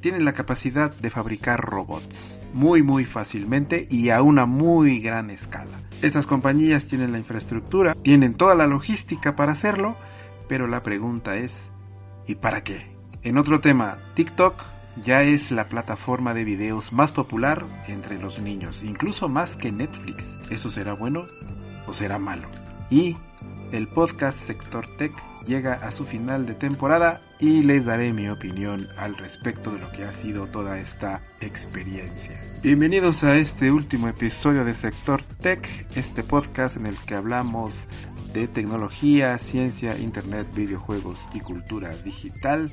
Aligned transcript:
tienen 0.00 0.24
la 0.24 0.32
capacidad 0.32 0.94
de 0.94 1.10
fabricar 1.10 1.60
robots 1.60 2.38
muy 2.52 2.82
muy 2.82 3.04
fácilmente 3.04 3.86
y 3.90 4.10
a 4.10 4.22
una 4.22 4.46
muy 4.46 5.00
gran 5.00 5.30
escala. 5.30 5.80
Estas 6.02 6.26
compañías 6.26 6.86
tienen 6.86 7.12
la 7.12 7.18
infraestructura, 7.18 7.94
tienen 7.94 8.34
toda 8.34 8.54
la 8.54 8.66
logística 8.66 9.36
para 9.36 9.52
hacerlo, 9.52 9.96
pero 10.48 10.66
la 10.66 10.82
pregunta 10.82 11.36
es, 11.36 11.70
¿y 12.26 12.36
para 12.36 12.62
qué? 12.62 12.96
En 13.22 13.38
otro 13.38 13.60
tema, 13.60 13.98
TikTok 14.14 14.54
ya 15.04 15.22
es 15.22 15.50
la 15.50 15.68
plataforma 15.68 16.34
de 16.34 16.44
videos 16.44 16.92
más 16.92 17.12
popular 17.12 17.66
entre 17.86 18.18
los 18.18 18.40
niños, 18.40 18.82
incluso 18.82 19.28
más 19.28 19.56
que 19.56 19.72
Netflix. 19.72 20.34
¿Eso 20.50 20.70
será 20.70 20.94
bueno 20.94 21.24
o 21.86 21.92
será 21.92 22.18
malo? 22.18 22.48
Y 22.90 23.16
el 23.72 23.88
podcast 23.88 24.38
Sector 24.38 24.86
Tech 24.98 25.12
llega 25.46 25.74
a 25.74 25.90
su 25.90 26.04
final 26.04 26.46
de 26.46 26.54
temporada 26.54 27.20
y 27.38 27.62
les 27.62 27.84
daré 27.84 28.12
mi 28.12 28.28
opinión 28.28 28.88
al 28.96 29.16
respecto 29.16 29.70
de 29.70 29.78
lo 29.78 29.90
que 29.92 30.04
ha 30.04 30.12
sido 30.12 30.46
toda 30.46 30.78
esta 30.78 31.22
experiencia. 31.40 32.40
Bienvenidos 32.62 33.24
a 33.24 33.36
este 33.36 33.70
último 33.70 34.08
episodio 34.08 34.64
de 34.64 34.74
Sector 34.74 35.22
Tech, 35.22 35.86
este 35.94 36.22
podcast 36.22 36.76
en 36.76 36.86
el 36.86 36.96
que 36.96 37.14
hablamos 37.14 37.88
de 38.32 38.48
tecnología, 38.48 39.38
ciencia, 39.38 39.98
internet, 39.98 40.46
videojuegos 40.54 41.18
y 41.32 41.40
cultura 41.40 41.94
digital. 42.04 42.70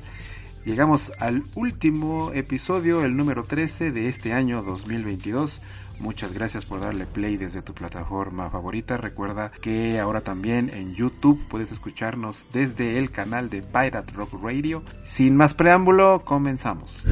Llegamos 0.64 1.12
al 1.20 1.44
último 1.54 2.32
episodio, 2.34 3.04
el 3.04 3.16
número 3.16 3.44
13 3.44 3.92
de 3.92 4.08
este 4.08 4.32
año 4.32 4.62
2022. 4.62 5.60
Muchas 5.98 6.32
gracias 6.32 6.64
por 6.64 6.80
darle 6.80 7.06
play 7.06 7.36
desde 7.36 7.62
tu 7.62 7.74
plataforma 7.74 8.50
favorita. 8.50 8.96
Recuerda 8.96 9.50
que 9.60 9.98
ahora 9.98 10.20
también 10.20 10.70
en 10.70 10.94
YouTube 10.94 11.42
puedes 11.48 11.72
escucharnos 11.72 12.46
desde 12.52 12.98
el 12.98 13.10
canal 13.10 13.50
de 13.50 13.62
Pirate 13.62 14.12
Rock 14.12 14.42
Radio. 14.42 14.82
Sin 15.04 15.36
más 15.36 15.54
preámbulo, 15.54 16.22
comenzamos. 16.24 17.04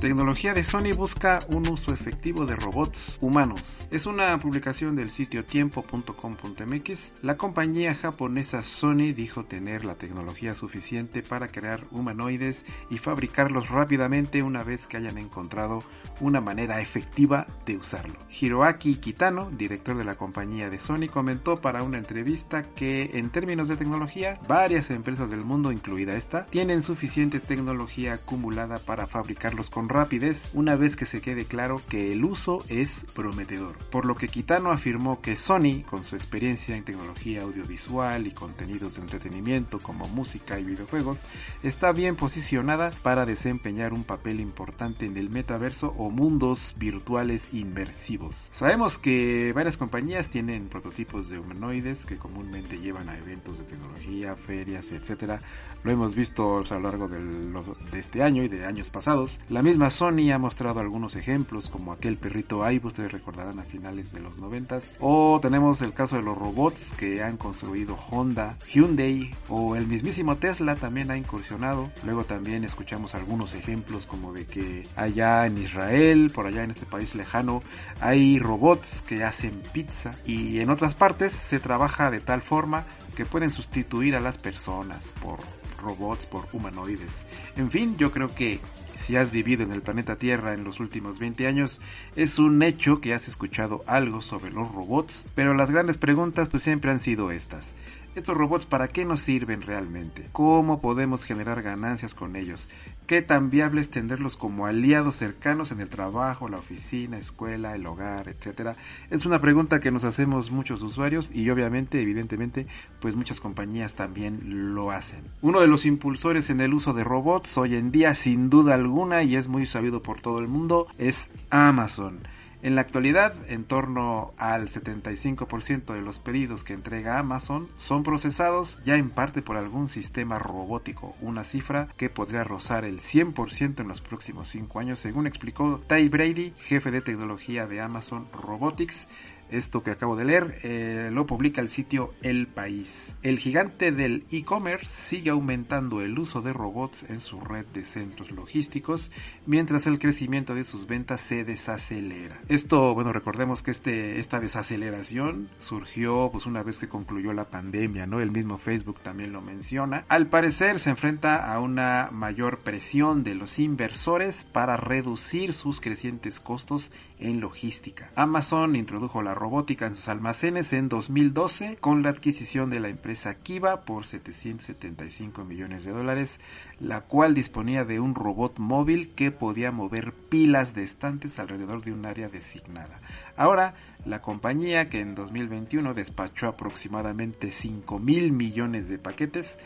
Tecnología 0.00 0.54
de 0.54 0.62
Sony 0.62 0.94
busca 0.96 1.40
un 1.48 1.68
uso 1.68 1.92
efectivo 1.92 2.46
de 2.46 2.54
robots 2.54 3.18
humanos. 3.20 3.88
Es 3.90 4.06
una 4.06 4.38
publicación 4.38 4.94
del 4.94 5.10
sitio 5.10 5.44
tiempo.com.mx. 5.44 7.12
La 7.22 7.36
compañía 7.36 7.96
japonesa 7.96 8.62
Sony 8.62 9.12
dijo 9.12 9.44
tener 9.44 9.84
la 9.84 9.96
tecnología 9.96 10.54
suficiente 10.54 11.24
para 11.24 11.48
crear 11.48 11.84
humanoides 11.90 12.64
y 12.90 12.98
fabricarlos 12.98 13.70
rápidamente 13.70 14.44
una 14.44 14.62
vez 14.62 14.86
que 14.86 14.98
hayan 14.98 15.18
encontrado 15.18 15.82
una 16.20 16.40
manera 16.40 16.80
efectiva 16.80 17.48
de 17.66 17.76
usarlo. 17.76 18.14
Hiroaki 18.40 18.96
Kitano, 18.96 19.50
director 19.50 19.96
de 19.96 20.04
la 20.04 20.14
compañía 20.14 20.70
de 20.70 20.78
Sony, 20.78 21.08
comentó 21.12 21.56
para 21.56 21.82
una 21.82 21.98
entrevista 21.98 22.62
que 22.62 23.10
en 23.14 23.30
términos 23.30 23.66
de 23.66 23.76
tecnología, 23.76 24.38
varias 24.46 24.90
empresas 24.90 25.28
del 25.28 25.44
mundo, 25.44 25.72
incluida 25.72 26.14
esta, 26.14 26.46
tienen 26.46 26.84
suficiente 26.84 27.40
tecnología 27.40 28.14
acumulada 28.14 28.78
para 28.78 29.08
fabricarlos 29.08 29.70
con 29.70 29.87
rapidez 29.88 30.50
una 30.54 30.76
vez 30.76 30.96
que 30.96 31.06
se 31.06 31.20
quede 31.20 31.44
claro 31.44 31.80
que 31.88 32.12
el 32.12 32.24
uso 32.24 32.64
es 32.68 33.06
prometedor. 33.14 33.76
Por 33.90 34.04
lo 34.06 34.14
que 34.16 34.28
Kitano 34.28 34.70
afirmó 34.70 35.20
que 35.20 35.36
Sony, 35.36 35.82
con 35.88 36.04
su 36.04 36.16
experiencia 36.16 36.76
en 36.76 36.84
tecnología 36.84 37.42
audiovisual 37.42 38.26
y 38.26 38.32
contenidos 38.32 38.94
de 38.96 39.02
entretenimiento 39.02 39.78
como 39.78 40.08
música 40.08 40.58
y 40.58 40.64
videojuegos, 40.64 41.24
está 41.62 41.92
bien 41.92 42.16
posicionada 42.16 42.90
para 43.02 43.26
desempeñar 43.26 43.92
un 43.92 44.04
papel 44.04 44.40
importante 44.40 45.06
en 45.06 45.16
el 45.16 45.30
metaverso 45.30 45.94
o 45.96 46.10
mundos 46.10 46.74
virtuales 46.78 47.48
inmersivos. 47.52 48.50
Sabemos 48.52 48.98
que 48.98 49.52
varias 49.54 49.76
compañías 49.76 50.30
tienen 50.30 50.68
prototipos 50.68 51.28
de 51.28 51.38
humanoides 51.38 52.04
que 52.04 52.16
comúnmente 52.18 52.78
llevan 52.78 53.08
a 53.08 53.16
eventos 53.18 53.58
de 53.58 53.64
tecnología, 53.64 54.34
ferias, 54.36 54.92
etc. 54.92 55.40
Lo 55.84 55.90
hemos 55.92 56.14
visto 56.14 56.58
a 56.58 56.74
lo 56.74 56.80
largo 56.80 57.08
del- 57.08 57.52
de 57.90 57.98
este 57.98 58.22
año 58.22 58.42
y 58.42 58.48
de 58.48 58.64
años 58.66 58.90
pasados. 58.90 59.38
La 59.48 59.62
misma 59.62 59.77
Sony 59.90 60.32
ha 60.32 60.38
mostrado 60.38 60.80
algunos 60.80 61.16
ejemplos 61.16 61.68
como 61.68 61.92
aquel 61.92 62.16
perrito 62.16 62.64
Aibo, 62.64 62.88
ustedes 62.88 63.12
recordarán 63.12 63.58
a 63.58 63.64
finales 63.64 64.12
de 64.12 64.20
los 64.20 64.36
noventas. 64.38 64.92
O 65.00 65.38
tenemos 65.40 65.80
el 65.82 65.92
caso 65.92 66.16
de 66.16 66.22
los 66.22 66.36
robots 66.36 66.92
que 66.98 67.22
han 67.22 67.36
construido 67.36 67.96
Honda, 68.10 68.56
Hyundai 68.66 69.30
o 69.48 69.76
el 69.76 69.86
mismísimo 69.86 70.36
Tesla 70.36 70.74
también 70.76 71.10
ha 71.10 71.16
incursionado. 71.16 71.90
Luego 72.04 72.24
también 72.24 72.64
escuchamos 72.64 73.14
algunos 73.14 73.54
ejemplos 73.54 74.06
como 74.06 74.32
de 74.32 74.46
que 74.46 74.86
allá 74.96 75.46
en 75.46 75.58
Israel, 75.58 76.30
por 76.34 76.46
allá 76.46 76.64
en 76.64 76.72
este 76.72 76.86
país 76.86 77.14
lejano, 77.14 77.62
hay 78.00 78.38
robots 78.38 79.02
que 79.06 79.24
hacen 79.24 79.62
pizza 79.72 80.12
y 80.26 80.60
en 80.60 80.70
otras 80.70 80.94
partes 80.94 81.32
se 81.32 81.60
trabaja 81.60 82.10
de 82.10 82.20
tal 82.20 82.42
forma 82.42 82.84
que 83.16 83.24
pueden 83.24 83.50
sustituir 83.50 84.16
a 84.16 84.20
las 84.20 84.38
personas 84.38 85.14
por 85.22 85.38
robots, 85.78 86.26
por 86.26 86.46
humanoides. 86.52 87.26
En 87.56 87.70
fin, 87.70 87.96
yo 87.96 88.12
creo 88.12 88.34
que 88.34 88.60
si 88.96 89.16
has 89.16 89.30
vivido 89.30 89.62
en 89.62 89.72
el 89.72 89.82
planeta 89.82 90.16
Tierra 90.16 90.52
en 90.52 90.64
los 90.64 90.80
últimos 90.80 91.18
20 91.18 91.46
años, 91.46 91.80
es 92.16 92.38
un 92.38 92.62
hecho 92.62 93.00
que 93.00 93.14
has 93.14 93.28
escuchado 93.28 93.84
algo 93.86 94.20
sobre 94.20 94.52
los 94.52 94.70
robots, 94.72 95.24
pero 95.34 95.54
las 95.54 95.70
grandes 95.70 95.98
preguntas 95.98 96.48
pues 96.48 96.62
siempre 96.62 96.90
han 96.90 97.00
sido 97.00 97.30
estas. 97.30 97.74
¿Estos 98.14 98.36
robots 98.36 98.66
para 98.66 98.88
qué 98.88 99.04
nos 99.04 99.20
sirven 99.20 99.62
realmente? 99.62 100.28
¿Cómo 100.32 100.80
podemos 100.80 101.24
generar 101.24 101.62
ganancias 101.62 102.14
con 102.14 102.36
ellos? 102.36 102.68
¿Qué 103.06 103.22
tan 103.22 103.48
viable 103.48 103.80
es 103.80 103.90
tenerlos 103.90 104.36
como 104.36 104.66
aliados 104.66 105.14
cercanos 105.14 105.70
en 105.70 105.80
el 105.80 105.88
trabajo, 105.88 106.48
la 106.48 106.58
oficina, 106.58 107.18
escuela, 107.18 107.74
el 107.74 107.86
hogar, 107.86 108.28
etcétera? 108.28 108.76
Es 109.10 109.24
una 109.24 109.38
pregunta 109.38 109.78
que 109.80 109.92
nos 109.92 110.04
hacemos 110.04 110.50
muchos 110.50 110.82
usuarios 110.82 111.30
y 111.32 111.48
obviamente, 111.50 112.00
evidentemente, 112.00 112.66
pues 113.00 113.14
muchas 113.14 113.40
compañías 113.40 113.94
también 113.94 114.74
lo 114.74 114.90
hacen. 114.90 115.20
Uno 115.40 115.60
de 115.60 115.68
los 115.68 115.86
impulsores 115.86 116.50
en 116.50 116.60
el 116.60 116.74
uso 116.74 116.94
de 116.94 117.04
robots 117.04 117.56
hoy 117.56 117.76
en 117.76 117.92
día, 117.92 118.14
sin 118.14 118.50
duda 118.50 118.74
alguna, 118.74 119.22
y 119.22 119.36
es 119.36 119.48
muy 119.48 119.64
sabido 119.66 120.02
por 120.02 120.20
todo 120.20 120.40
el 120.40 120.48
mundo, 120.48 120.88
es 120.98 121.30
Amazon. 121.50 122.20
En 122.60 122.74
la 122.74 122.80
actualidad, 122.80 123.34
en 123.48 123.62
torno 123.62 124.32
al 124.36 124.68
75% 124.68 125.94
de 125.94 126.02
los 126.02 126.18
pedidos 126.18 126.64
que 126.64 126.72
entrega 126.72 127.20
Amazon 127.20 127.68
son 127.76 128.02
procesados 128.02 128.80
ya 128.84 128.96
en 128.96 129.10
parte 129.10 129.42
por 129.42 129.56
algún 129.56 129.86
sistema 129.86 130.40
robótico, 130.40 131.14
una 131.20 131.44
cifra 131.44 131.86
que 131.96 132.10
podría 132.10 132.42
rozar 132.42 132.84
el 132.84 132.98
100% 132.98 133.80
en 133.80 133.86
los 133.86 134.00
próximos 134.00 134.48
5 134.48 134.80
años, 134.80 134.98
según 134.98 135.28
explicó 135.28 135.80
Ty 135.86 136.08
Brady, 136.08 136.52
jefe 136.58 136.90
de 136.90 137.00
tecnología 137.00 137.68
de 137.68 137.80
Amazon 137.80 138.26
Robotics. 138.32 139.06
Esto 139.50 139.82
que 139.82 139.90
acabo 139.90 140.16
de 140.16 140.24
leer 140.24 140.58
eh, 140.62 141.10
lo 141.12 141.26
publica 141.26 141.60
el 141.60 141.68
sitio 141.68 142.14
El 142.22 142.46
País. 142.46 143.14
El 143.22 143.38
gigante 143.38 143.92
del 143.92 144.24
e-commerce 144.30 144.88
sigue 144.88 145.30
aumentando 145.30 146.02
el 146.02 146.18
uso 146.18 146.42
de 146.42 146.52
robots 146.52 147.04
en 147.08 147.20
su 147.20 147.40
red 147.40 147.66
de 147.66 147.84
centros 147.84 148.30
logísticos, 148.30 149.10
mientras 149.46 149.86
el 149.86 149.98
crecimiento 149.98 150.54
de 150.54 150.64
sus 150.64 150.86
ventas 150.86 151.20
se 151.20 151.44
desacelera. 151.44 152.40
Esto, 152.48 152.94
bueno, 152.94 153.12
recordemos 153.12 153.62
que 153.62 153.70
este, 153.70 154.18
esta 154.18 154.40
desaceleración 154.40 155.48
surgió 155.58 156.28
pues 156.30 156.46
una 156.46 156.62
vez 156.62 156.78
que 156.78 156.88
concluyó 156.88 157.32
la 157.32 157.50
pandemia, 157.50 158.06
¿no? 158.06 158.20
El 158.20 158.30
mismo 158.30 158.58
Facebook 158.58 159.00
también 159.00 159.32
lo 159.32 159.40
menciona. 159.40 160.04
Al 160.08 160.28
parecer 160.28 160.78
se 160.78 160.90
enfrenta 160.90 161.52
a 161.52 161.60
una 161.60 162.10
mayor 162.12 162.60
presión 162.60 163.24
de 163.24 163.34
los 163.34 163.58
inversores 163.58 164.44
para 164.44 164.76
reducir 164.76 165.54
sus 165.54 165.80
crecientes 165.80 166.40
costos 166.40 166.92
en 167.18 167.40
logística. 167.40 168.10
Amazon 168.14 168.76
introdujo 168.76 169.22
la 169.22 169.34
robótica 169.38 169.86
en 169.86 169.94
sus 169.94 170.08
almacenes 170.08 170.72
en 170.72 170.88
2012 170.88 171.76
con 171.76 172.02
la 172.02 172.10
adquisición 172.10 172.68
de 172.70 172.80
la 172.80 172.88
empresa 172.88 173.34
Kiva 173.34 173.82
por 173.82 174.04
775 174.04 175.44
millones 175.44 175.84
de 175.84 175.92
dólares, 175.92 176.40
la 176.80 177.02
cual 177.02 177.34
disponía 177.34 177.84
de 177.84 178.00
un 178.00 178.14
robot 178.14 178.58
móvil 178.58 179.14
que 179.14 179.30
podía 179.30 179.70
mover 179.70 180.12
pilas 180.12 180.74
de 180.74 180.82
estantes 180.82 181.38
alrededor 181.38 181.84
de 181.84 181.92
un 181.92 182.04
área 182.04 182.28
designada. 182.28 183.00
Ahora, 183.36 183.74
la 184.04 184.22
compañía 184.22 184.88
que 184.88 185.00
en 185.00 185.14
2021 185.14 185.94
despachó 185.94 186.48
aproximadamente 186.48 187.50
5 187.52 187.98
mil 187.98 188.32
millones 188.32 188.88
de 188.88 188.98
paquetes, 188.98 189.58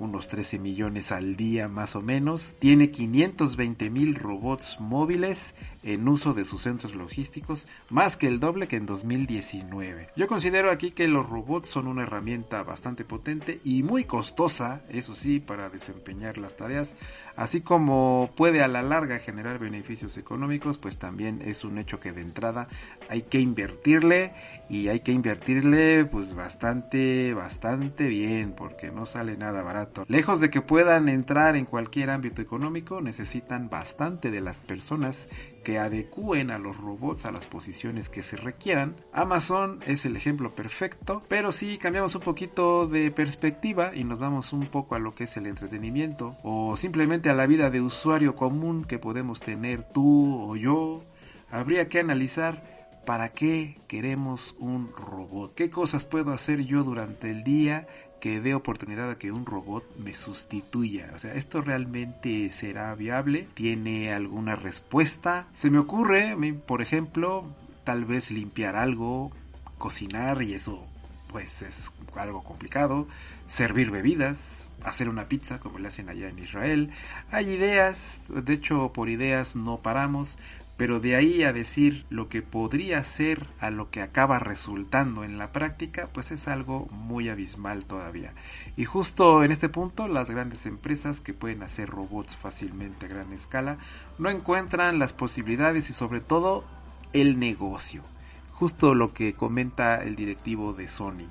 unos 0.00 0.28
13 0.28 0.58
millones 0.58 1.12
al 1.12 1.36
día 1.36 1.68
más 1.68 1.94
o 1.94 2.00
menos, 2.00 2.56
tiene 2.58 2.90
520 2.90 3.90
mil 3.90 4.14
robots 4.14 4.78
móviles 4.80 5.54
en 5.82 6.08
uso 6.08 6.32
de 6.34 6.44
sus 6.44 6.62
centros 6.62 6.94
logísticos, 6.94 7.66
más 7.90 8.16
que 8.16 8.26
el 8.26 8.40
doble 8.40 8.66
que 8.66 8.76
en 8.76 8.86
2019. 8.86 10.08
Yo 10.16 10.26
considero 10.26 10.70
aquí 10.70 10.90
que 10.90 11.06
los 11.06 11.28
robots 11.28 11.68
son 11.68 11.86
una 11.86 12.02
herramienta 12.02 12.62
bastante 12.62 13.04
potente 13.04 13.60
y 13.62 13.82
muy 13.82 14.04
costosa, 14.04 14.82
eso 14.88 15.14
sí, 15.14 15.38
para 15.38 15.68
desempeñar 15.68 16.38
las 16.38 16.56
tareas, 16.56 16.96
así 17.40 17.62
como 17.62 18.30
puede 18.36 18.62
a 18.62 18.68
la 18.68 18.82
larga 18.82 19.18
generar 19.18 19.58
beneficios 19.58 20.18
económicos, 20.18 20.76
pues 20.76 20.98
también 20.98 21.40
es 21.42 21.64
un 21.64 21.78
hecho 21.78 21.98
que 21.98 22.12
de 22.12 22.20
entrada 22.20 22.68
hay 23.08 23.22
que 23.22 23.40
invertirle 23.40 24.34
y 24.68 24.88
hay 24.88 25.00
que 25.00 25.12
invertirle 25.12 26.04
pues 26.04 26.34
bastante, 26.34 27.32
bastante 27.32 28.08
bien, 28.08 28.52
porque 28.52 28.90
no 28.90 29.06
sale 29.06 29.38
nada 29.38 29.62
barato. 29.62 30.04
Lejos 30.06 30.40
de 30.40 30.50
que 30.50 30.60
puedan 30.60 31.08
entrar 31.08 31.56
en 31.56 31.64
cualquier 31.64 32.10
ámbito 32.10 32.42
económico, 32.42 33.00
necesitan 33.00 33.70
bastante 33.70 34.30
de 34.30 34.42
las 34.42 34.62
personas 34.62 35.30
que 35.62 35.78
adecúen 35.78 36.50
a 36.50 36.58
los 36.58 36.76
robots 36.76 37.24
a 37.24 37.32
las 37.32 37.46
posiciones 37.46 38.08
que 38.08 38.22
se 38.22 38.36
requieran. 38.36 38.96
Amazon 39.12 39.80
es 39.86 40.04
el 40.04 40.16
ejemplo 40.16 40.50
perfecto, 40.50 41.22
pero 41.28 41.52
si 41.52 41.78
cambiamos 41.78 42.14
un 42.14 42.22
poquito 42.22 42.86
de 42.86 43.10
perspectiva 43.10 43.92
y 43.94 44.04
nos 44.04 44.18
vamos 44.18 44.52
un 44.52 44.66
poco 44.66 44.94
a 44.94 44.98
lo 44.98 45.14
que 45.14 45.24
es 45.24 45.36
el 45.36 45.46
entretenimiento 45.46 46.36
o 46.42 46.76
simplemente 46.76 47.30
a 47.30 47.34
la 47.34 47.46
vida 47.46 47.70
de 47.70 47.80
usuario 47.80 48.36
común 48.36 48.84
que 48.84 48.98
podemos 48.98 49.40
tener 49.40 49.84
tú 49.92 50.50
o 50.50 50.56
yo, 50.56 51.04
habría 51.50 51.88
que 51.88 52.00
analizar 52.00 52.80
¿Para 53.04 53.30
qué 53.30 53.80
queremos 53.88 54.54
un 54.58 54.92
robot? 54.94 55.54
¿Qué 55.54 55.70
cosas 55.70 56.04
puedo 56.04 56.32
hacer 56.32 56.60
yo 56.60 56.84
durante 56.84 57.30
el 57.30 57.42
día 57.42 57.88
que 58.20 58.40
dé 58.40 58.54
oportunidad 58.54 59.10
a 59.10 59.18
que 59.18 59.32
un 59.32 59.46
robot 59.46 59.84
me 59.96 60.14
sustituya. 60.14 61.10
O 61.14 61.18
sea, 61.18 61.34
¿esto 61.34 61.62
realmente 61.62 62.48
será 62.50 62.94
viable? 62.94 63.48
¿Tiene 63.54 64.12
alguna 64.12 64.56
respuesta? 64.56 65.48
Se 65.54 65.70
me 65.70 65.78
ocurre, 65.78 66.36
por 66.66 66.82
ejemplo, 66.82 67.46
tal 67.84 68.04
vez 68.04 68.30
limpiar 68.30 68.76
algo, 68.76 69.32
cocinar 69.78 70.42
y 70.42 70.54
eso 70.54 70.86
pues 71.30 71.62
es 71.62 71.92
algo 72.16 72.42
complicado, 72.42 73.06
servir 73.46 73.90
bebidas, 73.90 74.68
hacer 74.82 75.08
una 75.08 75.28
pizza 75.28 75.60
como 75.60 75.78
le 75.78 75.88
hacen 75.88 76.08
allá 76.08 76.28
en 76.28 76.40
Israel. 76.40 76.90
Hay 77.30 77.50
ideas, 77.50 78.20
de 78.28 78.52
hecho 78.52 78.92
por 78.92 79.08
ideas 79.08 79.54
no 79.54 79.76
paramos, 79.76 80.38
pero 80.80 80.98
de 80.98 81.14
ahí 81.14 81.42
a 81.42 81.52
decir 81.52 82.06
lo 82.08 82.30
que 82.30 82.40
podría 82.40 83.04
ser 83.04 83.46
a 83.60 83.68
lo 83.68 83.90
que 83.90 84.00
acaba 84.00 84.38
resultando 84.38 85.24
en 85.24 85.36
la 85.36 85.52
práctica, 85.52 86.08
pues 86.10 86.30
es 86.30 86.48
algo 86.48 86.86
muy 86.90 87.28
abismal 87.28 87.84
todavía. 87.84 88.32
Y 88.78 88.86
justo 88.86 89.44
en 89.44 89.52
este 89.52 89.68
punto, 89.68 90.08
las 90.08 90.30
grandes 90.30 90.64
empresas 90.64 91.20
que 91.20 91.34
pueden 91.34 91.62
hacer 91.62 91.90
robots 91.90 92.34
fácilmente 92.34 93.04
a 93.04 93.08
gran 93.10 93.30
escala 93.34 93.76
no 94.18 94.30
encuentran 94.30 94.98
las 94.98 95.12
posibilidades 95.12 95.90
y 95.90 95.92
sobre 95.92 96.22
todo 96.22 96.64
el 97.12 97.38
negocio. 97.38 98.02
Justo 98.50 98.94
lo 98.94 99.12
que 99.12 99.34
comenta 99.34 100.02
el 100.02 100.16
directivo 100.16 100.72
de 100.72 100.88
Sony 100.88 101.28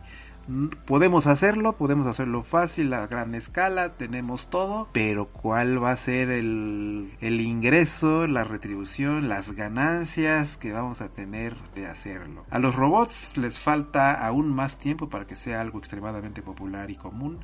podemos 0.86 1.28
hacerlo, 1.28 1.74
podemos 1.74 2.08
hacerlo 2.08 2.44
fácil 2.44 2.94
a 2.94 3.08
gran 3.08 3.36
escala, 3.36 3.98
tenemos 3.98 4.50
todo, 4.50 4.90
pero 4.92 5.28
¿cuál 5.28 5.82
va 5.84 5.92
a 5.92 5.98
ser 5.98 6.32
el, 6.32 7.12
el, 7.22 7.42
ingreso, 7.42 8.28
la 8.28 8.44
retribución, 8.44 9.30
las 9.30 9.52
ganancias 9.52 10.58
que 10.58 10.72
vamos 10.72 11.02
a 11.02 11.10
tener 11.10 11.56
de 11.76 11.88
hacerlo? 11.88 12.46
A 12.50 12.60
los 12.60 12.76
robots 12.76 13.38
les 13.38 13.60
falta 13.60 14.14
aún 14.14 14.54
más 14.54 14.78
tiempo 14.78 15.10
para 15.10 15.26
que 15.28 15.36
sea 15.36 15.62
algo 15.62 15.80
extremadamente 15.80 16.42
popular 16.42 16.90
y 16.90 16.96
común. 16.96 17.40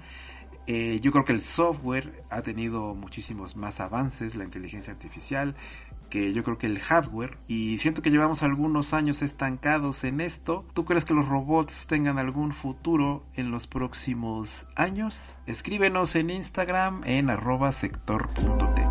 Eh, 0.67 0.99
yo 0.99 1.11
creo 1.11 1.25
que 1.25 1.33
el 1.33 1.41
software 1.41 2.23
ha 2.31 2.41
tenido 2.41 2.95
muchísimos 2.95 3.55
más 3.55 3.79
avances, 3.79 4.33
la 4.35 4.43
inteligencia 4.43 4.91
artificial, 4.91 5.55
que 6.15 6.31
yo 6.31 6.45
creo 6.45 6.57
que 6.57 6.67
el 6.67 6.79
hardware 6.79 7.37
y 7.45 7.77
siento 7.79 8.01
que 8.01 8.09
llevamos 8.09 8.41
algunos 8.41 8.93
años 8.93 9.21
estancados 9.21 10.05
en 10.05 10.21
esto. 10.21 10.65
¿Tú 10.73 10.85
crees 10.85 11.03
que 11.03 11.13
los 11.13 11.27
robots 11.27 11.87
tengan 11.87 12.19
algún 12.19 12.53
futuro 12.53 13.25
en 13.35 13.51
los 13.51 13.67
próximos 13.67 14.65
años? 14.77 15.37
Escríbenos 15.45 16.15
en 16.15 16.29
Instagram 16.29 17.03
en 17.03 17.29
arroba 17.29 17.73
sector.tech. 17.73 18.84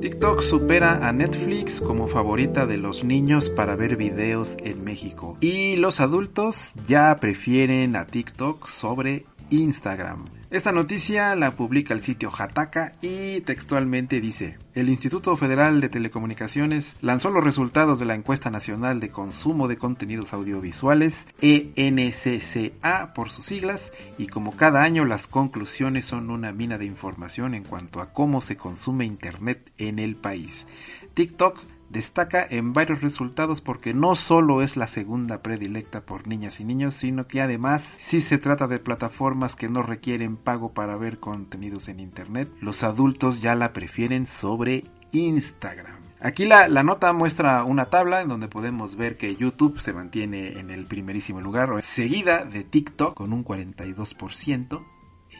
TikTok 0.00 0.42
supera 0.42 1.06
a 1.06 1.12
Netflix 1.12 1.78
como 1.78 2.08
favorita 2.08 2.64
de 2.64 2.78
los 2.78 3.04
niños 3.04 3.50
para 3.50 3.76
ver 3.76 3.96
videos 3.96 4.56
en 4.64 4.82
México. 4.82 5.36
Y 5.42 5.76
los 5.76 6.00
adultos 6.00 6.72
ya 6.88 7.18
prefieren 7.20 7.96
a 7.96 8.06
TikTok 8.06 8.66
sobre 8.66 9.26
Instagram. 9.50 10.26
Esta 10.50 10.72
noticia 10.72 11.36
la 11.36 11.52
publica 11.52 11.94
el 11.94 12.00
sitio 12.00 12.30
Hataka 12.36 12.94
y 13.02 13.40
textualmente 13.42 14.20
dice, 14.20 14.58
el 14.74 14.88
Instituto 14.88 15.36
Federal 15.36 15.80
de 15.80 15.88
Telecomunicaciones 15.88 16.96
lanzó 17.00 17.30
los 17.30 17.44
resultados 17.44 18.00
de 18.00 18.06
la 18.06 18.14
encuesta 18.14 18.50
nacional 18.50 18.98
de 18.98 19.10
consumo 19.10 19.68
de 19.68 19.78
contenidos 19.78 20.32
audiovisuales, 20.32 21.28
ENCCA 21.40 23.14
por 23.14 23.30
sus 23.30 23.46
siglas, 23.46 23.92
y 24.18 24.26
como 24.26 24.56
cada 24.56 24.82
año 24.82 25.04
las 25.04 25.28
conclusiones 25.28 26.04
son 26.04 26.30
una 26.30 26.52
mina 26.52 26.78
de 26.78 26.86
información 26.86 27.54
en 27.54 27.62
cuanto 27.62 28.00
a 28.00 28.12
cómo 28.12 28.40
se 28.40 28.56
consume 28.56 29.04
Internet 29.04 29.70
en 29.78 30.00
el 30.00 30.16
país. 30.16 30.66
TikTok 31.14 31.60
destaca 31.90 32.46
en 32.48 32.72
varios 32.72 33.02
resultados 33.02 33.60
porque 33.60 33.92
no 33.92 34.14
solo 34.14 34.62
es 34.62 34.76
la 34.76 34.86
segunda 34.86 35.42
predilecta 35.42 36.00
por 36.00 36.26
niñas 36.26 36.60
y 36.60 36.64
niños, 36.64 36.94
sino 36.94 37.26
que 37.26 37.42
además 37.42 37.96
si 37.98 38.20
se 38.20 38.38
trata 38.38 38.66
de 38.66 38.78
plataformas 38.78 39.56
que 39.56 39.68
no 39.68 39.82
requieren 39.82 40.36
pago 40.36 40.72
para 40.72 40.96
ver 40.96 41.18
contenidos 41.18 41.88
en 41.88 42.00
Internet, 42.00 42.50
los 42.60 42.82
adultos 42.84 43.40
ya 43.40 43.54
la 43.54 43.72
prefieren 43.72 44.26
sobre 44.26 44.84
Instagram. 45.12 46.00
Aquí 46.22 46.44
la, 46.44 46.68
nota 46.82 47.12
muestra 47.14 47.64
una 47.64 47.86
tabla 47.86 48.20
en 48.20 48.28
donde 48.28 48.48
podemos 48.48 48.94
ver 48.94 49.16
que 49.16 49.36
YouTube 49.36 49.80
se 49.80 49.94
mantiene 49.94 50.58
en 50.58 50.70
el 50.70 50.84
primerísimo 50.84 51.40
lugar, 51.40 51.70
seguida 51.82 52.44
de 52.44 52.62
TikTok 52.62 53.14
con 53.14 53.32
un 53.32 53.42
42%. 53.42 54.84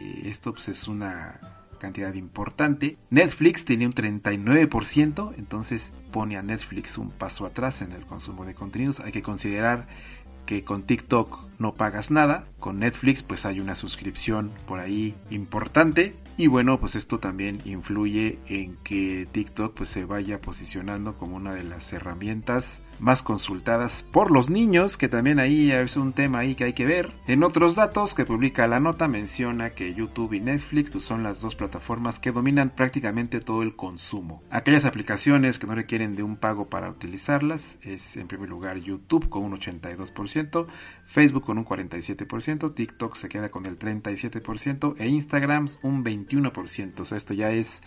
Eh, 0.01 0.23
esto 0.25 0.53
pues, 0.53 0.69
es 0.69 0.89
una 0.89 1.60
cantidad 1.81 2.15
importante. 2.15 2.97
Netflix 3.11 3.65
tiene 3.65 3.87
un 3.87 3.93
39%, 3.93 5.35
entonces 5.37 5.91
pone 6.13 6.37
a 6.37 6.43
Netflix 6.43 6.97
un 6.97 7.11
paso 7.11 7.47
atrás 7.47 7.83
en 7.83 7.91
el 7.91 8.07
consumo 8.07 8.45
de 8.45 8.55
contenidos. 8.55 9.01
Hay 9.01 9.11
que 9.11 9.23
considerar 9.23 9.89
que 10.47 10.65
con 10.65 10.83
TikTok 10.83 11.39
no 11.59 11.75
pagas 11.75 12.11
nada, 12.11 12.45
con 12.59 12.81
Netflix 12.81 13.23
pues 13.23 13.47
hay 13.47 13.61
una 13.61 13.75
suscripción 13.77 14.51
por 14.67 14.81
ahí 14.81 15.15
importante 15.31 16.17
y 16.37 16.49
bueno 16.49 16.81
pues 16.81 16.97
esto 16.97 17.21
también 17.21 17.61
influye 17.65 18.39
en 18.49 18.77
que 18.83 19.29
TikTok 19.31 19.75
pues 19.75 19.91
se 19.91 20.05
vaya 20.05 20.41
posicionando 20.41 21.17
como 21.17 21.37
una 21.37 21.55
de 21.55 21.63
las 21.65 21.93
herramientas 21.93 22.81
más 23.00 23.23
consultadas 23.23 24.02
por 24.02 24.30
los 24.30 24.50
niños, 24.50 24.97
que 24.97 25.09
también 25.09 25.38
ahí 25.38 25.73
es 25.73 25.97
un 25.97 26.12
tema 26.12 26.40
ahí 26.40 26.54
que 26.54 26.64
hay 26.64 26.73
que 26.73 26.87
ver. 26.87 27.12
En 27.26 27.42
otros 27.42 27.75
datos 27.76 28.14
que 28.14 28.25
publica 28.25 28.66
la 28.66 28.80
nota 28.80 29.09
menciona 29.09 29.71
que 29.71 29.95
YouTube 29.95 30.35
y 30.35 30.40
Netflix 30.40 30.90
pues, 30.90 31.04
son 31.04 31.23
las 31.23 31.40
dos 31.40 31.57
plataformas 31.57 32.19
que 32.19 32.33
dominan 32.33 32.71
prácticamente 32.71 33.40
todo 33.40 33.62
el 33.62 33.76
consumo. 33.76 34.42
Aquellas 34.50 34.85
aplicaciones 34.85 35.59
que 35.59 35.66
no 35.66 35.75
requieren 35.75 36.14
de 36.14 36.23
un 36.23 36.37
pago 36.37 36.69
para 36.69 36.90
utilizarlas 36.90 37.78
es 37.83 38.16
en 38.16 38.28
primer 38.28 38.49
lugar 38.49 38.78
YouTube 38.78 39.28
con 39.28 39.45
un 39.45 39.59
82%, 39.59 40.66
Facebook 41.04 41.45
con 41.45 41.59
un 41.59 41.64
47%, 41.64 42.75
TikTok 42.75 43.16
se 43.16 43.28
queda 43.28 43.50
con 43.50 43.66
el 43.66 43.78
37% 43.78 44.95
e 44.99 45.09
Instagram 45.09 45.69
un 45.83 46.04
21%. 46.04 47.00
O 47.00 47.04
sea, 47.04 47.19
esto 47.19 47.35
ya 47.35 47.50
es 47.50 47.83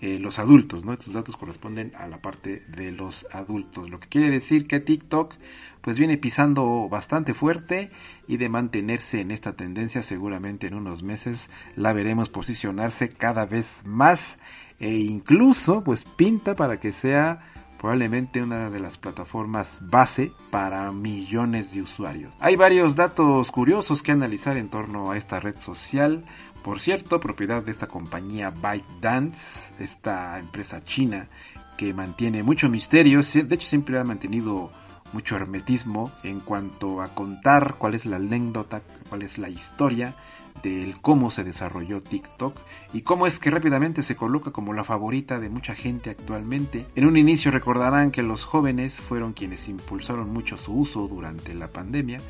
eh, 0.00 0.18
los 0.18 0.38
adultos, 0.38 0.84
¿no? 0.84 0.92
Estos 0.92 1.14
datos 1.14 1.36
corresponden 1.36 1.92
a 1.96 2.06
la 2.08 2.20
parte 2.20 2.64
de 2.68 2.92
los 2.92 3.26
adultos, 3.32 3.88
lo 3.88 4.00
que 4.00 4.08
quiere 4.08 4.30
decir 4.30 4.66
que 4.66 4.80
TikTok 4.80 5.34
pues 5.80 5.98
viene 5.98 6.16
pisando 6.16 6.88
bastante 6.88 7.34
fuerte 7.34 7.90
y 8.26 8.38
de 8.38 8.48
mantenerse 8.48 9.20
en 9.20 9.30
esta 9.30 9.54
tendencia 9.54 10.02
seguramente 10.02 10.66
en 10.66 10.74
unos 10.74 11.02
meses 11.02 11.50
la 11.76 11.92
veremos 11.92 12.30
posicionarse 12.30 13.10
cada 13.10 13.44
vez 13.44 13.82
más 13.84 14.38
e 14.80 14.94
incluso 14.94 15.84
pues 15.84 16.04
pinta 16.04 16.56
para 16.56 16.80
que 16.80 16.90
sea 16.92 17.52
probablemente 17.78 18.42
una 18.42 18.70
de 18.70 18.80
las 18.80 18.96
plataformas 18.96 19.78
base 19.82 20.32
para 20.50 20.90
millones 20.90 21.74
de 21.74 21.82
usuarios. 21.82 22.34
Hay 22.40 22.56
varios 22.56 22.96
datos 22.96 23.50
curiosos 23.50 24.02
que 24.02 24.10
analizar 24.10 24.56
en 24.56 24.70
torno 24.70 25.10
a 25.10 25.18
esta 25.18 25.38
red 25.38 25.58
social 25.58 26.24
Por 26.64 26.80
cierto, 26.80 27.20
propiedad 27.20 27.62
de 27.62 27.70
esta 27.70 27.88
compañía 27.88 28.48
ByteDance, 28.48 29.74
esta 29.78 30.38
empresa 30.38 30.82
china 30.82 31.28
que 31.76 31.92
mantiene 31.92 32.42
mucho 32.42 32.70
misterio, 32.70 33.20
de 33.20 33.54
hecho 33.54 33.66
siempre 33.66 33.98
ha 33.98 34.04
mantenido 34.04 34.70
mucho 35.12 35.36
hermetismo 35.36 36.10
en 36.22 36.40
cuanto 36.40 37.02
a 37.02 37.08
contar 37.08 37.74
cuál 37.76 37.94
es 37.94 38.06
la 38.06 38.16
anécdota, 38.16 38.80
cuál 39.10 39.20
es 39.20 39.36
la 39.36 39.50
historia 39.50 40.16
del 40.64 40.98
cómo 41.00 41.30
se 41.30 41.44
desarrolló 41.44 42.02
TikTok 42.02 42.56
y 42.94 43.02
cómo 43.02 43.26
es 43.26 43.38
que 43.38 43.50
rápidamente 43.50 44.02
se 44.02 44.16
coloca 44.16 44.50
como 44.50 44.72
la 44.72 44.82
favorita 44.82 45.38
de 45.38 45.50
mucha 45.50 45.74
gente 45.74 46.10
actualmente. 46.10 46.86
En 46.94 47.06
un 47.06 47.18
inicio 47.18 47.50
recordarán 47.50 48.10
que 48.10 48.22
los 48.22 48.44
jóvenes 48.44 49.00
fueron 49.00 49.34
quienes 49.34 49.68
impulsaron 49.68 50.32
mucho 50.32 50.56
su 50.56 50.72
uso 50.72 51.06
durante 51.06 51.54
la 51.54 51.68
pandemia 51.68 52.20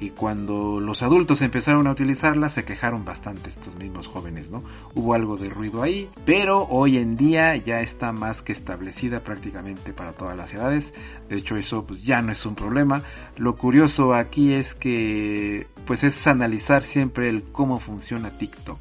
y 0.00 0.10
cuando 0.10 0.80
los 0.80 1.02
adultos 1.02 1.42
empezaron 1.42 1.86
a 1.86 1.92
utilizarla 1.92 2.48
se 2.50 2.64
quejaron 2.64 3.04
bastante 3.04 3.50
estos 3.50 3.76
mismos 3.76 4.06
jóvenes, 4.06 4.50
¿no? 4.50 4.62
Hubo 4.94 5.14
algo 5.14 5.36
de 5.36 5.50
ruido 5.50 5.82
ahí, 5.82 6.08
pero 6.24 6.66
hoy 6.68 6.98
en 6.98 7.16
día 7.16 7.56
ya 7.56 7.80
está 7.80 8.12
más 8.12 8.42
que 8.42 8.52
establecida 8.52 9.24
prácticamente 9.24 9.92
para 9.92 10.12
todas 10.12 10.36
las 10.36 10.52
edades. 10.54 10.94
De 11.28 11.36
hecho 11.36 11.56
eso 11.56 11.84
pues 11.84 12.04
ya 12.04 12.22
no 12.22 12.30
es 12.30 12.46
un 12.46 12.54
problema. 12.54 13.02
Lo 13.36 13.56
curioso 13.56 14.14
aquí 14.14 14.52
es 14.52 14.74
que 14.74 15.66
pues 15.86 16.04
es 16.04 16.26
analizar 16.26 16.82
siempre 16.82 17.28
el 17.28 17.42
cómo 17.42 17.71
funciona 17.78 18.30
TikTok. 18.30 18.78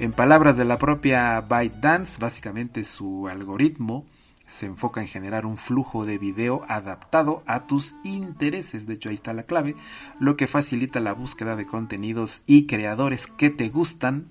En 0.00 0.12
palabras 0.12 0.56
de 0.56 0.64
la 0.64 0.78
propia 0.78 1.40
ByteDance, 1.40 2.18
básicamente 2.20 2.84
su 2.84 3.28
algoritmo 3.28 4.06
se 4.46 4.66
enfoca 4.66 5.00
en 5.00 5.08
generar 5.08 5.46
un 5.46 5.58
flujo 5.58 6.06
de 6.06 6.18
video 6.18 6.62
adaptado 6.68 7.42
a 7.46 7.66
tus 7.66 7.94
intereses. 8.02 8.86
De 8.86 8.94
hecho, 8.94 9.10
ahí 9.10 9.14
está 9.14 9.34
la 9.34 9.42
clave, 9.42 9.76
lo 10.18 10.36
que 10.36 10.46
facilita 10.46 11.00
la 11.00 11.12
búsqueda 11.12 11.54
de 11.54 11.66
contenidos 11.66 12.42
y 12.46 12.66
creadores 12.66 13.26
que 13.26 13.50
te 13.50 13.68
gustan, 13.68 14.28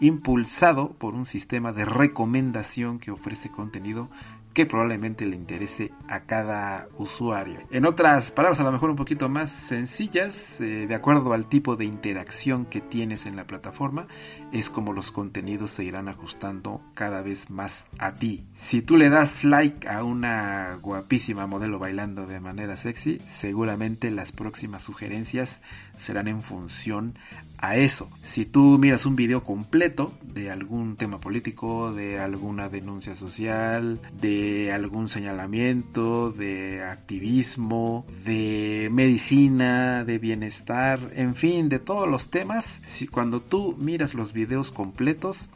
impulsado 0.00 0.92
por 0.94 1.14
un 1.14 1.26
sistema 1.26 1.72
de 1.72 1.84
recomendación 1.84 2.98
que 2.98 3.12
ofrece 3.12 3.50
contenido 3.50 4.10
que 4.52 4.66
probablemente 4.66 5.26
le 5.26 5.36
interese 5.36 5.92
a 6.08 6.20
cada 6.20 6.88
usuario. 6.96 7.60
En 7.70 7.86
otras 7.86 8.32
palabras, 8.32 8.60
a 8.60 8.64
lo 8.64 8.72
mejor 8.72 8.90
un 8.90 8.96
poquito 8.96 9.28
más 9.28 9.50
sencillas, 9.50 10.60
eh, 10.60 10.86
de 10.86 10.94
acuerdo 10.94 11.32
al 11.32 11.46
tipo 11.46 11.76
de 11.76 11.84
interacción 11.84 12.66
que 12.66 12.80
tienes 12.80 13.26
en 13.26 13.36
la 13.36 13.46
plataforma, 13.46 14.06
es 14.52 14.68
como 14.68 14.92
los 14.92 15.10
contenidos 15.10 15.72
se 15.72 15.84
irán 15.84 16.08
ajustando 16.08 16.82
cada 16.94 17.22
vez 17.22 17.50
más 17.50 17.86
a 17.98 18.14
ti. 18.14 18.44
Si 18.54 18.82
tú 18.82 18.96
le 18.96 19.08
das 19.08 19.44
like 19.44 19.88
a 19.88 20.04
una 20.04 20.78
guapísima 20.80 21.46
modelo 21.46 21.78
bailando 21.78 22.26
de 22.26 22.40
manera 22.40 22.76
sexy, 22.76 23.20
seguramente 23.26 24.10
las 24.10 24.32
próximas 24.32 24.82
sugerencias 24.82 25.62
serán 25.96 26.28
en 26.28 26.42
función 26.42 27.18
a 27.62 27.76
eso. 27.76 28.10
Si 28.24 28.44
tú 28.44 28.76
miras 28.76 29.06
un 29.06 29.14
video 29.14 29.44
completo 29.44 30.12
de 30.24 30.50
algún 30.50 30.96
tema 30.96 31.20
político, 31.20 31.94
de 31.94 32.18
alguna 32.18 32.68
denuncia 32.68 33.14
social, 33.14 34.00
de 34.20 34.72
algún 34.72 35.08
señalamiento, 35.08 36.32
de 36.32 36.82
activismo, 36.82 38.04
de 38.24 38.88
medicina, 38.90 40.04
de 40.04 40.18
bienestar, 40.18 41.12
en 41.14 41.36
fin, 41.36 41.68
de 41.68 41.78
todos 41.78 42.08
los 42.08 42.30
temas, 42.30 42.80
si 42.84 43.06
cuando 43.06 43.40
tú 43.40 43.76
miras 43.78 44.14
los 44.14 44.32
videos 44.32 44.72
completos, 44.72 45.48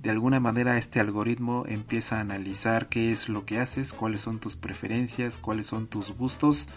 de 0.00 0.10
alguna 0.10 0.38
manera 0.38 0.78
este 0.78 1.00
algoritmo 1.00 1.64
empieza 1.66 2.18
a 2.18 2.20
analizar 2.20 2.88
qué 2.88 3.10
es 3.10 3.28
lo 3.28 3.44
que 3.44 3.58
haces, 3.58 3.92
cuáles 3.92 4.20
son 4.20 4.38
tus 4.38 4.54
preferencias, 4.54 5.38
cuáles 5.38 5.66
son 5.66 5.88
tus 5.88 6.12
gustos 6.12 6.68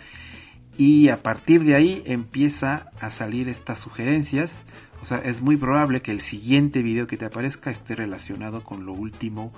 y 0.81 1.09
a 1.09 1.21
partir 1.21 1.63
de 1.63 1.75
ahí 1.75 2.01
empieza 2.07 2.89
a 2.99 3.11
salir 3.11 3.47
estas 3.49 3.77
sugerencias. 3.77 4.63
O 5.03 5.05
sea, 5.05 5.19
es 5.19 5.43
muy 5.43 5.55
probable 5.55 6.01
que 6.01 6.09
el 6.09 6.21
siguiente 6.21 6.81
video 6.81 7.05
que 7.05 7.17
te 7.17 7.25
aparezca 7.25 7.69
esté 7.69 7.93
relacionado 7.93 8.63
con 8.63 8.83
lo 8.87 8.93
último 8.93 9.53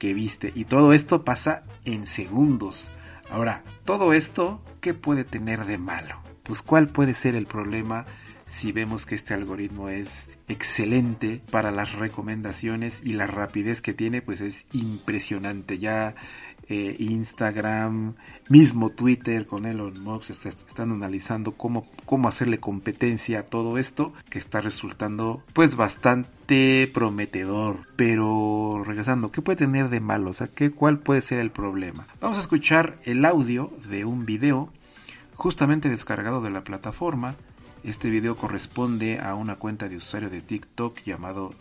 que 0.00 0.14
viste. 0.14 0.50
Y 0.52 0.64
todo 0.64 0.92
esto 0.92 1.24
pasa 1.24 1.62
en 1.84 2.08
segundos. 2.08 2.90
Ahora, 3.30 3.62
todo 3.84 4.12
esto, 4.12 4.64
¿qué 4.80 4.94
puede 4.94 5.22
tener 5.22 5.64
de 5.64 5.78
malo? 5.78 6.20
Pues 6.42 6.60
cuál 6.60 6.88
puede 6.88 7.14
ser 7.14 7.36
el 7.36 7.46
problema 7.46 8.04
si 8.46 8.72
vemos 8.72 9.06
que 9.06 9.14
este 9.14 9.32
algoritmo 9.32 9.90
es 9.90 10.28
excelente 10.48 11.40
para 11.52 11.70
las 11.70 11.92
recomendaciones 11.92 13.00
y 13.04 13.12
la 13.12 13.28
rapidez 13.28 13.80
que 13.80 13.94
tiene 13.94 14.22
pues 14.22 14.40
es 14.40 14.66
impresionante 14.72 15.78
ya 15.78 16.16
eh, 16.68 16.96
Instagram, 16.98 18.14
mismo 18.48 18.88
Twitter 18.88 19.46
con 19.46 19.66
Elon 19.66 20.02
Musk 20.02 20.30
están 20.30 20.92
analizando 20.92 21.52
cómo, 21.52 21.86
cómo 22.06 22.28
hacerle 22.28 22.58
competencia 22.58 23.40
a 23.40 23.46
todo 23.46 23.78
esto 23.78 24.12
que 24.30 24.38
está 24.38 24.60
resultando 24.60 25.42
pues 25.52 25.76
bastante 25.76 26.90
prometedor. 26.92 27.80
Pero 27.96 28.82
regresando, 28.84 29.30
¿qué 29.30 29.42
puede 29.42 29.56
tener 29.56 29.88
de 29.88 30.00
malo? 30.00 30.30
O 30.30 30.34
sea, 30.34 30.48
¿qué, 30.48 30.70
¿cuál 30.70 30.98
puede 30.98 31.20
ser 31.20 31.40
el 31.40 31.50
problema? 31.50 32.06
Vamos 32.20 32.38
a 32.38 32.42
escuchar 32.42 32.98
el 33.04 33.24
audio 33.24 33.72
de 33.88 34.04
un 34.04 34.24
video 34.24 34.72
justamente 35.34 35.88
descargado 35.88 36.40
de 36.40 36.50
la 36.50 36.64
plataforma. 36.64 37.36
Este 37.82 38.08
video 38.08 38.36
corresponde 38.36 39.20
a 39.20 39.34
una 39.34 39.56
cuenta 39.56 39.88
de 39.88 39.98
usuario 39.98 40.30
de 40.30 40.40
TikTok 40.40 41.02
llamado 41.04 41.52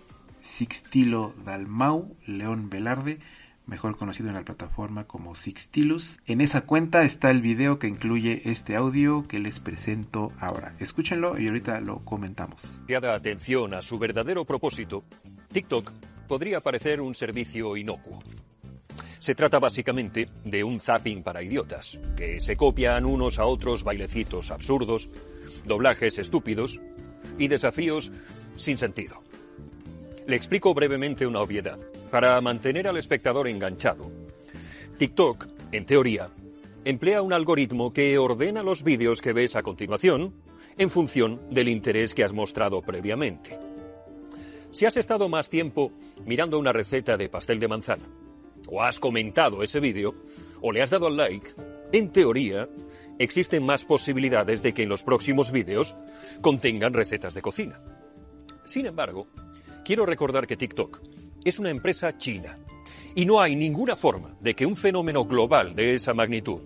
Sixtilo 0.42 1.34
Dalmau 1.46 2.16
León 2.26 2.70
Velarde 2.70 3.20
mejor 3.66 3.98
conocido 3.98 4.30
en 4.30 4.36
la 4.36 4.44
plataforma 4.44 5.06
como 5.06 5.36
Sixtilus. 5.36 6.20
En 6.26 6.42
esa 6.42 6.62
cuenta 6.62 7.04
está 7.04 7.32
el 7.32 7.42
video 7.42 7.80
que 7.80 7.88
incluye 7.88 8.42
este 8.46 8.76
audio 8.76 9.24
que 9.24 9.40
les 9.40 9.60
presento 9.60 10.32
ahora. 10.40 10.76
Escúchenlo 10.80 11.40
y 11.40 11.48
ahorita 11.48 11.80
lo 11.82 12.00
comentamos. 12.00 12.80
Dada 12.88 13.16
atención 13.16 13.74
a 13.74 13.82
su 13.82 14.00
verdadero 14.00 14.46
propósito, 14.46 15.04
TikTok 15.52 15.92
podría 16.28 16.62
parecer 16.62 17.02
un 17.02 17.16
servicio 17.16 17.78
inocuo. 17.78 18.20
Se 19.20 19.36
trata 19.36 19.60
básicamente 19.60 20.28
de 20.44 20.64
un 20.64 20.82
zapping 20.82 21.24
para 21.24 21.42
idiotas, 21.42 21.98
que 22.18 22.42
se 22.42 22.58
copian 22.58 23.06
unos 23.06 23.40
a 23.40 23.46
otros 23.46 23.84
bailecitos 23.84 24.52
absurdos, 24.52 25.10
doblajes 25.66 26.20
estúpidos 26.20 26.82
y 27.38 27.48
desafíos 27.48 28.12
sin 28.58 28.78
sentido. 28.78 29.24
Le 30.28 30.36
explico 30.36 30.74
brevemente 30.74 31.26
una 31.26 31.40
obviedad 31.40 31.80
para 32.14 32.40
mantener 32.42 32.88
al 32.88 32.98
espectador 32.98 33.48
enganchado. 33.48 34.12
TikTok, 35.00 35.48
en 35.72 35.84
teoría, 35.88 36.30
emplea 36.86 37.24
un 37.24 37.34
algoritmo 37.34 37.92
que 37.92 38.20
ordena 38.20 38.62
los 38.62 38.84
vídeos 38.84 39.20
que 39.20 39.34
ves 39.34 39.56
a 39.56 39.64
continuación 39.64 40.32
en 40.78 40.92
función 40.92 41.42
del 41.50 41.70
interés 41.70 42.14
que 42.14 42.24
has 42.24 42.32
mostrado 42.32 42.84
previamente. 42.84 43.58
Si 44.72 44.86
has 44.86 44.96
estado 44.96 45.28
más 45.28 45.50
tiempo 45.50 45.92
mirando 46.24 46.60
una 46.60 46.72
receta 46.72 47.18
de 47.18 47.30
pastel 47.30 47.60
de 47.60 47.68
manzana, 47.68 48.08
o 48.68 48.84
has 48.84 49.00
comentado 49.00 49.64
ese 49.64 49.80
vídeo, 49.80 50.14
o 50.62 50.72
le 50.72 50.84
has 50.84 50.92
dado 50.92 51.08
al 51.08 51.18
like, 51.18 51.50
en 51.94 52.12
teoría, 52.12 52.70
existen 53.18 53.66
más 53.66 53.86
posibilidades 53.86 54.62
de 54.62 54.72
que 54.72 54.84
en 54.84 54.90
los 54.90 55.02
próximos 55.02 55.52
vídeos 55.52 55.96
contengan 56.42 56.94
recetas 56.94 57.34
de 57.34 57.42
cocina. 57.42 57.82
Sin 58.66 58.86
embargo, 58.86 59.26
quiero 59.84 60.06
recordar 60.06 60.46
que 60.46 60.58
TikTok 60.58 61.13
es 61.44 61.60
una 61.60 61.70
empresa 61.70 62.18
china. 62.18 62.58
Y 63.16 63.26
no 63.26 63.42
hay 63.42 63.56
ninguna 63.56 63.96
forma 63.96 64.36
de 64.40 64.56
que 64.56 64.66
un 64.66 64.76
fenómeno 64.76 65.26
global 65.26 65.76
de 65.76 65.96
esa 65.96 66.14
magnitud 66.14 66.62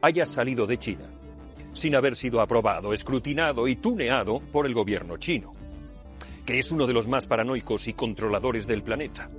haya 0.00 0.24
salido 0.24 0.66
de 0.66 0.78
China 0.78 1.04
sin 1.72 1.94
haber 1.94 2.16
sido 2.16 2.40
aprobado, 2.40 2.92
escrutinado 2.92 3.68
y 3.68 3.76
tuneado 3.76 4.40
por 4.40 4.66
el 4.66 4.74
gobierno 4.74 5.16
chino, 5.16 5.52
que 6.44 6.58
es 6.58 6.72
uno 6.72 6.86
de 6.86 6.92
los 6.92 7.06
más 7.06 7.26
paranoicos 7.26 7.86
y 7.88 7.92
controladores 7.92 8.66
del 8.66 8.82
planeta. 8.82 9.30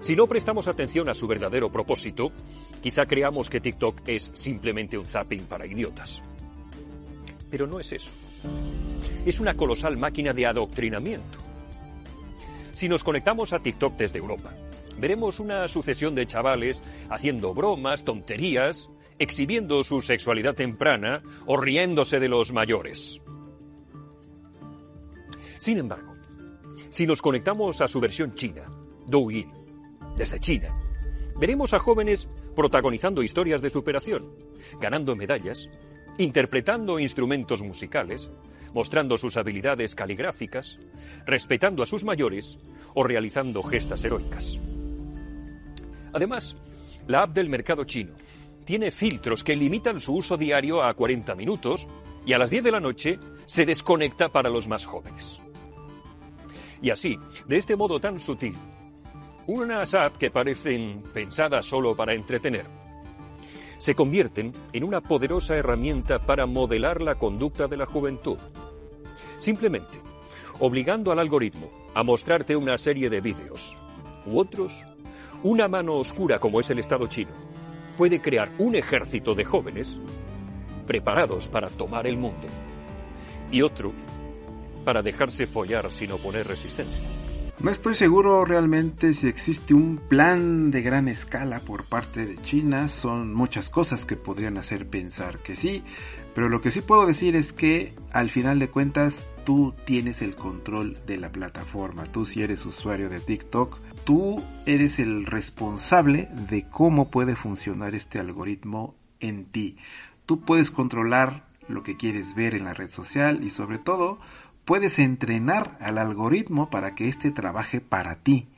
Si 0.00 0.16
no 0.16 0.26
prestamos 0.26 0.68
atención 0.68 1.08
a 1.08 1.14
su 1.14 1.28
verdadero 1.28 1.70
propósito, 1.70 2.32
quizá 2.80 3.06
creamos 3.06 3.50
que 3.50 3.60
TikTok 3.60 4.00
es 4.06 4.30
simplemente 4.32 4.98
un 4.98 5.04
zapping 5.04 5.44
para 5.44 5.66
idiotas. 5.66 6.22
Pero 7.50 7.66
no 7.66 7.78
es 7.78 7.92
eso. 7.92 8.12
Es 9.24 9.38
una 9.38 9.54
colosal 9.54 9.96
máquina 9.98 10.32
de 10.32 10.46
adoctrinamiento 10.46 11.51
si 12.72 12.88
nos 12.88 13.04
conectamos 13.04 13.52
a 13.52 13.60
TikTok 13.60 13.96
desde 13.96 14.18
Europa, 14.18 14.52
veremos 14.98 15.40
una 15.40 15.68
sucesión 15.68 16.14
de 16.14 16.26
chavales 16.26 16.82
haciendo 17.10 17.54
bromas, 17.54 18.04
tonterías, 18.04 18.90
exhibiendo 19.18 19.84
su 19.84 20.02
sexualidad 20.02 20.54
temprana 20.54 21.22
o 21.46 21.56
riéndose 21.56 22.20
de 22.20 22.28
los 22.28 22.52
mayores. 22.52 23.20
Sin 25.58 25.78
embargo, 25.78 26.14
si 26.88 27.06
nos 27.06 27.22
conectamos 27.22 27.80
a 27.80 27.88
su 27.88 28.00
versión 28.00 28.34
china, 28.34 28.62
Douyin, 29.06 29.50
desde 30.16 30.40
China, 30.40 30.76
veremos 31.38 31.72
a 31.72 31.78
jóvenes 31.78 32.28
protagonizando 32.54 33.22
historias 33.22 33.62
de 33.62 33.70
superación, 33.70 34.34
ganando 34.80 35.16
medallas, 35.16 35.70
interpretando 36.18 36.98
instrumentos 36.98 37.62
musicales, 37.62 38.30
mostrando 38.74 39.18
sus 39.18 39.36
habilidades 39.36 39.94
caligráficas, 39.94 40.78
respetando 41.26 41.82
a 41.82 41.86
sus 41.86 42.04
mayores 42.04 42.58
o 42.94 43.02
realizando 43.02 43.62
gestas 43.62 44.04
heroicas. 44.04 44.58
Además, 46.12 46.56
la 47.06 47.22
app 47.22 47.34
del 47.34 47.48
mercado 47.48 47.84
chino 47.84 48.12
tiene 48.64 48.90
filtros 48.90 49.42
que 49.42 49.56
limitan 49.56 50.00
su 50.00 50.14
uso 50.14 50.36
diario 50.36 50.82
a 50.82 50.94
40 50.94 51.34
minutos 51.34 51.86
y 52.24 52.32
a 52.32 52.38
las 52.38 52.50
10 52.50 52.64
de 52.64 52.72
la 52.72 52.80
noche 52.80 53.18
se 53.46 53.66
desconecta 53.66 54.28
para 54.28 54.50
los 54.50 54.68
más 54.68 54.86
jóvenes. 54.86 55.40
Y 56.80 56.90
así, 56.90 57.18
de 57.46 57.58
este 57.58 57.76
modo 57.76 58.00
tan 58.00 58.18
sutil, 58.20 58.54
unas 59.46 59.94
apps 59.94 60.18
que 60.18 60.30
parecen 60.30 61.02
pensadas 61.12 61.66
solo 61.66 61.96
para 61.96 62.14
entretener, 62.14 62.66
se 63.78 63.96
convierten 63.96 64.52
en 64.72 64.84
una 64.84 65.00
poderosa 65.00 65.56
herramienta 65.56 66.20
para 66.20 66.46
modelar 66.46 67.02
la 67.02 67.16
conducta 67.16 67.66
de 67.66 67.76
la 67.76 67.86
juventud. 67.86 68.38
Simplemente, 69.42 69.98
obligando 70.60 71.10
al 71.10 71.18
algoritmo 71.18 71.68
a 71.94 72.04
mostrarte 72.04 72.54
una 72.54 72.78
serie 72.78 73.10
de 73.10 73.20
vídeos 73.20 73.76
u 74.24 74.38
otros, 74.38 74.72
una 75.42 75.66
mano 75.66 75.94
oscura 75.96 76.38
como 76.38 76.60
es 76.60 76.70
el 76.70 76.78
Estado 76.78 77.08
chino 77.08 77.32
puede 77.96 78.22
crear 78.22 78.52
un 78.58 78.76
ejército 78.76 79.34
de 79.34 79.44
jóvenes 79.44 79.98
preparados 80.86 81.48
para 81.48 81.70
tomar 81.70 82.06
el 82.06 82.16
mundo 82.16 82.46
y 83.50 83.62
otro 83.62 83.92
para 84.84 85.02
dejarse 85.02 85.48
follar 85.48 85.90
sin 85.90 86.12
oponer 86.12 86.46
resistencia. 86.46 87.02
No 87.58 87.72
estoy 87.72 87.96
seguro 87.96 88.44
realmente 88.44 89.14
si 89.14 89.26
existe 89.26 89.74
un 89.74 89.98
plan 89.98 90.70
de 90.70 90.82
gran 90.82 91.08
escala 91.08 91.58
por 91.60 91.84
parte 91.84 92.26
de 92.26 92.40
China. 92.42 92.88
Son 92.88 93.34
muchas 93.34 93.70
cosas 93.70 94.04
que 94.04 94.16
podrían 94.16 94.56
hacer 94.56 94.88
pensar 94.88 95.38
que 95.38 95.54
sí. 95.54 95.84
Pero 96.34 96.48
lo 96.48 96.60
que 96.60 96.72
sí 96.72 96.80
puedo 96.80 97.06
decir 97.06 97.36
es 97.36 97.52
que 97.52 97.94
al 98.10 98.30
final 98.30 98.58
de 98.58 98.68
cuentas 98.68 99.26
tú 99.44 99.74
tienes 99.84 100.22
el 100.22 100.34
control 100.34 100.98
de 101.06 101.18
la 101.18 101.30
plataforma. 101.30 102.04
Tú 102.04 102.24
si 102.24 102.42
eres 102.42 102.66
usuario 102.66 103.08
de 103.08 103.20
TikTok, 103.20 103.78
tú 104.04 104.42
eres 104.66 104.98
el 104.98 105.26
responsable 105.26 106.28
de 106.48 106.66
cómo 106.68 107.10
puede 107.10 107.36
funcionar 107.36 107.94
este 107.94 108.18
algoritmo 108.18 108.94
en 109.20 109.44
ti. 109.46 109.76
Tú 110.26 110.40
puedes 110.40 110.70
controlar 110.70 111.46
lo 111.68 111.82
que 111.82 111.96
quieres 111.96 112.34
ver 112.34 112.54
en 112.54 112.64
la 112.64 112.74
red 112.74 112.90
social 112.90 113.42
y 113.44 113.50
sobre 113.50 113.78
todo 113.78 114.18
puedes 114.64 114.98
entrenar 114.98 115.76
al 115.80 115.98
algoritmo 115.98 116.70
para 116.70 116.94
que 116.94 117.08
éste 117.08 117.30
trabaje 117.30 117.80
para 117.80 118.16
ti, 118.16 118.48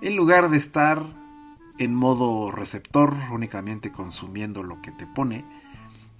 en 0.00 0.16
lugar 0.16 0.50
de 0.50 0.58
estar 0.58 1.04
en 1.78 1.94
modo 1.94 2.50
receptor, 2.50 3.14
únicamente 3.32 3.90
consumiendo 3.90 4.62
lo 4.62 4.80
que 4.80 4.92
te 4.92 5.06
pone, 5.06 5.44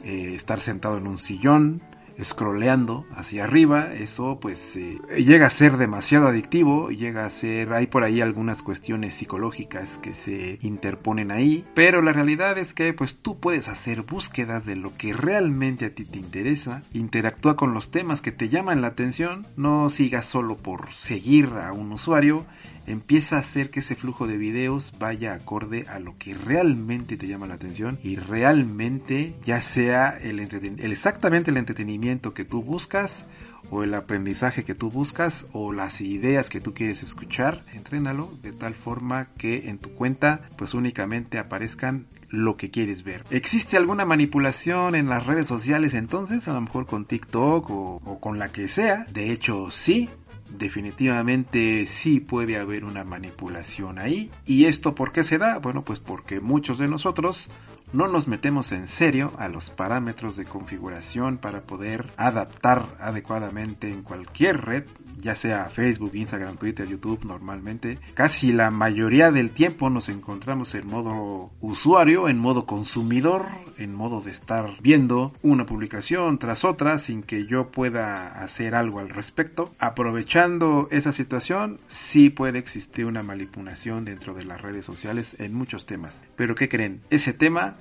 eh, 0.02 0.34
estar 0.34 0.60
sentado 0.60 0.98
en 0.98 1.06
un 1.06 1.18
sillón, 1.18 1.82
scrolleando 2.22 3.06
hacia 3.14 3.44
arriba, 3.44 3.92
eso 3.94 4.38
pues 4.40 4.76
eh, 4.76 4.98
llega 5.16 5.46
a 5.46 5.50
ser 5.50 5.76
demasiado 5.76 6.28
adictivo, 6.28 6.90
llega 6.90 7.26
a 7.26 7.30
ser, 7.30 7.72
hay 7.72 7.86
por 7.86 8.04
ahí 8.04 8.20
algunas 8.20 8.62
cuestiones 8.62 9.14
psicológicas 9.14 9.98
que 9.98 10.14
se 10.14 10.58
interponen 10.62 11.30
ahí, 11.30 11.64
pero 11.74 12.02
la 12.02 12.12
realidad 12.12 12.58
es 12.58 12.74
que 12.74 12.92
pues 12.92 13.16
tú 13.16 13.38
puedes 13.38 13.68
hacer 13.68 14.02
búsquedas 14.02 14.64
de 14.66 14.76
lo 14.76 14.96
que 14.96 15.12
realmente 15.12 15.86
a 15.86 15.94
ti 15.94 16.04
te 16.04 16.18
interesa, 16.18 16.82
interactúa 16.92 17.56
con 17.56 17.74
los 17.74 17.90
temas 17.90 18.22
que 18.22 18.32
te 18.32 18.48
llaman 18.48 18.80
la 18.80 18.88
atención, 18.88 19.46
no 19.56 19.90
sigas 19.90 20.26
solo 20.26 20.56
por 20.56 20.92
seguir 20.92 21.46
a 21.54 21.72
un 21.72 21.92
usuario, 21.92 22.46
empieza 22.86 23.36
a 23.36 23.40
hacer 23.40 23.70
que 23.70 23.80
ese 23.80 23.96
flujo 23.96 24.26
de 24.26 24.36
videos 24.36 24.94
vaya 24.98 25.34
acorde 25.34 25.86
a 25.88 25.98
lo 25.98 26.16
que 26.18 26.34
realmente 26.34 27.16
te 27.16 27.26
llama 27.26 27.46
la 27.46 27.54
atención 27.54 27.98
y 28.02 28.16
realmente 28.16 29.34
ya 29.42 29.60
sea 29.60 30.18
el, 30.20 30.40
exactamente 30.40 31.50
el 31.50 31.56
entretenimiento 31.56 32.34
que 32.34 32.44
tú 32.44 32.62
buscas 32.62 33.26
o 33.70 33.82
el 33.82 33.94
aprendizaje 33.94 34.64
que 34.64 34.74
tú 34.74 34.90
buscas 34.90 35.46
o 35.52 35.72
las 35.72 36.00
ideas 36.00 36.50
que 36.50 36.60
tú 36.60 36.74
quieres 36.74 37.02
escuchar, 37.02 37.64
entrénalo 37.72 38.30
de 38.42 38.52
tal 38.52 38.74
forma 38.74 39.28
que 39.38 39.68
en 39.70 39.78
tu 39.78 39.90
cuenta 39.90 40.48
pues 40.56 40.74
únicamente 40.74 41.38
aparezcan 41.38 42.06
lo 42.28 42.56
que 42.56 42.70
quieres 42.70 43.04
ver. 43.04 43.24
¿Existe 43.30 43.76
alguna 43.76 44.04
manipulación 44.04 44.94
en 44.94 45.08
las 45.08 45.24
redes 45.24 45.46
sociales 45.46 45.94
entonces? 45.94 46.48
A 46.48 46.52
lo 46.52 46.60
mejor 46.60 46.86
con 46.86 47.04
TikTok 47.04 47.70
o 47.70 48.18
con 48.20 48.38
la 48.38 48.48
que 48.48 48.66
sea. 48.66 49.06
De 49.12 49.30
hecho, 49.30 49.70
sí, 49.70 50.10
definitivamente 50.58 51.86
sí 51.86 52.20
puede 52.20 52.56
haber 52.58 52.84
una 52.84 53.04
manipulación 53.04 53.98
ahí. 53.98 54.30
¿Y 54.46 54.66
esto 54.66 54.94
por 54.94 55.12
qué 55.12 55.24
se 55.24 55.38
da? 55.38 55.58
Bueno, 55.58 55.82
pues 55.82 56.00
porque 56.00 56.40
muchos 56.40 56.78
de 56.78 56.88
nosotros 56.88 57.48
no 57.92 58.08
nos 58.08 58.26
metemos 58.26 58.72
en 58.72 58.88
serio 58.88 59.32
a 59.38 59.48
los 59.48 59.70
parámetros 59.70 60.36
de 60.36 60.44
configuración 60.44 61.38
para 61.38 61.62
poder 61.62 62.06
adaptar 62.16 62.86
adecuadamente 62.98 63.92
en 63.92 64.02
cualquier 64.02 64.62
red 64.62 64.84
ya 65.20 65.34
sea 65.34 65.70
Facebook, 65.70 66.14
Instagram, 66.14 66.56
Twitter, 66.56 66.86
YouTube 66.88 67.24
normalmente, 67.24 67.98
casi 68.14 68.52
la 68.52 68.70
mayoría 68.70 69.30
del 69.30 69.50
tiempo 69.50 69.90
nos 69.90 70.08
encontramos 70.08 70.74
en 70.74 70.86
modo 70.86 71.50
usuario, 71.60 72.28
en 72.28 72.38
modo 72.38 72.66
consumidor, 72.66 73.46
en 73.78 73.94
modo 73.94 74.20
de 74.20 74.30
estar 74.30 74.70
viendo 74.80 75.32
una 75.42 75.66
publicación 75.66 76.38
tras 76.38 76.64
otra 76.64 76.98
sin 76.98 77.22
que 77.22 77.46
yo 77.46 77.70
pueda 77.70 78.28
hacer 78.42 78.74
algo 78.74 79.00
al 79.00 79.10
respecto. 79.10 79.74
Aprovechando 79.78 80.88
esa 80.90 81.12
situación, 81.12 81.80
sí 81.86 82.30
puede 82.30 82.58
existir 82.58 83.06
una 83.06 83.22
manipulación 83.22 84.04
dentro 84.04 84.34
de 84.34 84.44
las 84.44 84.60
redes 84.60 84.84
sociales 84.84 85.36
en 85.38 85.54
muchos 85.54 85.86
temas. 85.86 86.24
Pero 86.36 86.54
¿qué 86.54 86.68
creen? 86.68 87.00
Ese 87.10 87.32
tema 87.32 87.76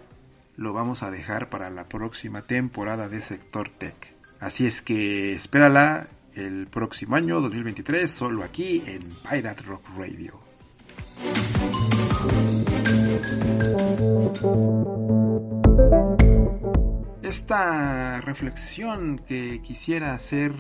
lo 0.56 0.74
vamos 0.74 1.04
a 1.04 1.12
dejar 1.12 1.50
para 1.50 1.69
la 1.69 1.86
próxima 1.86 2.43
temporada 2.43 3.10
de 3.10 3.22
Sector 3.22 3.69
Tech. 3.69 4.13
Así 4.39 4.67
es 4.67 4.82
que 4.82 5.34
espérala 5.34 6.08
el 6.36 6.67
próximo 6.67 7.15
año, 7.15 7.41
2023, 7.41 8.10
solo 8.10 8.43
aquí 8.43 8.84
en 8.86 9.10
Pirate 9.30 9.63
Rock 9.63 9.86
Radio. 9.98 10.39
Esta 17.22 18.22
reflexión 18.22 19.19
que 19.19 19.62
quisiera 19.62 20.13
hacer 20.13 20.54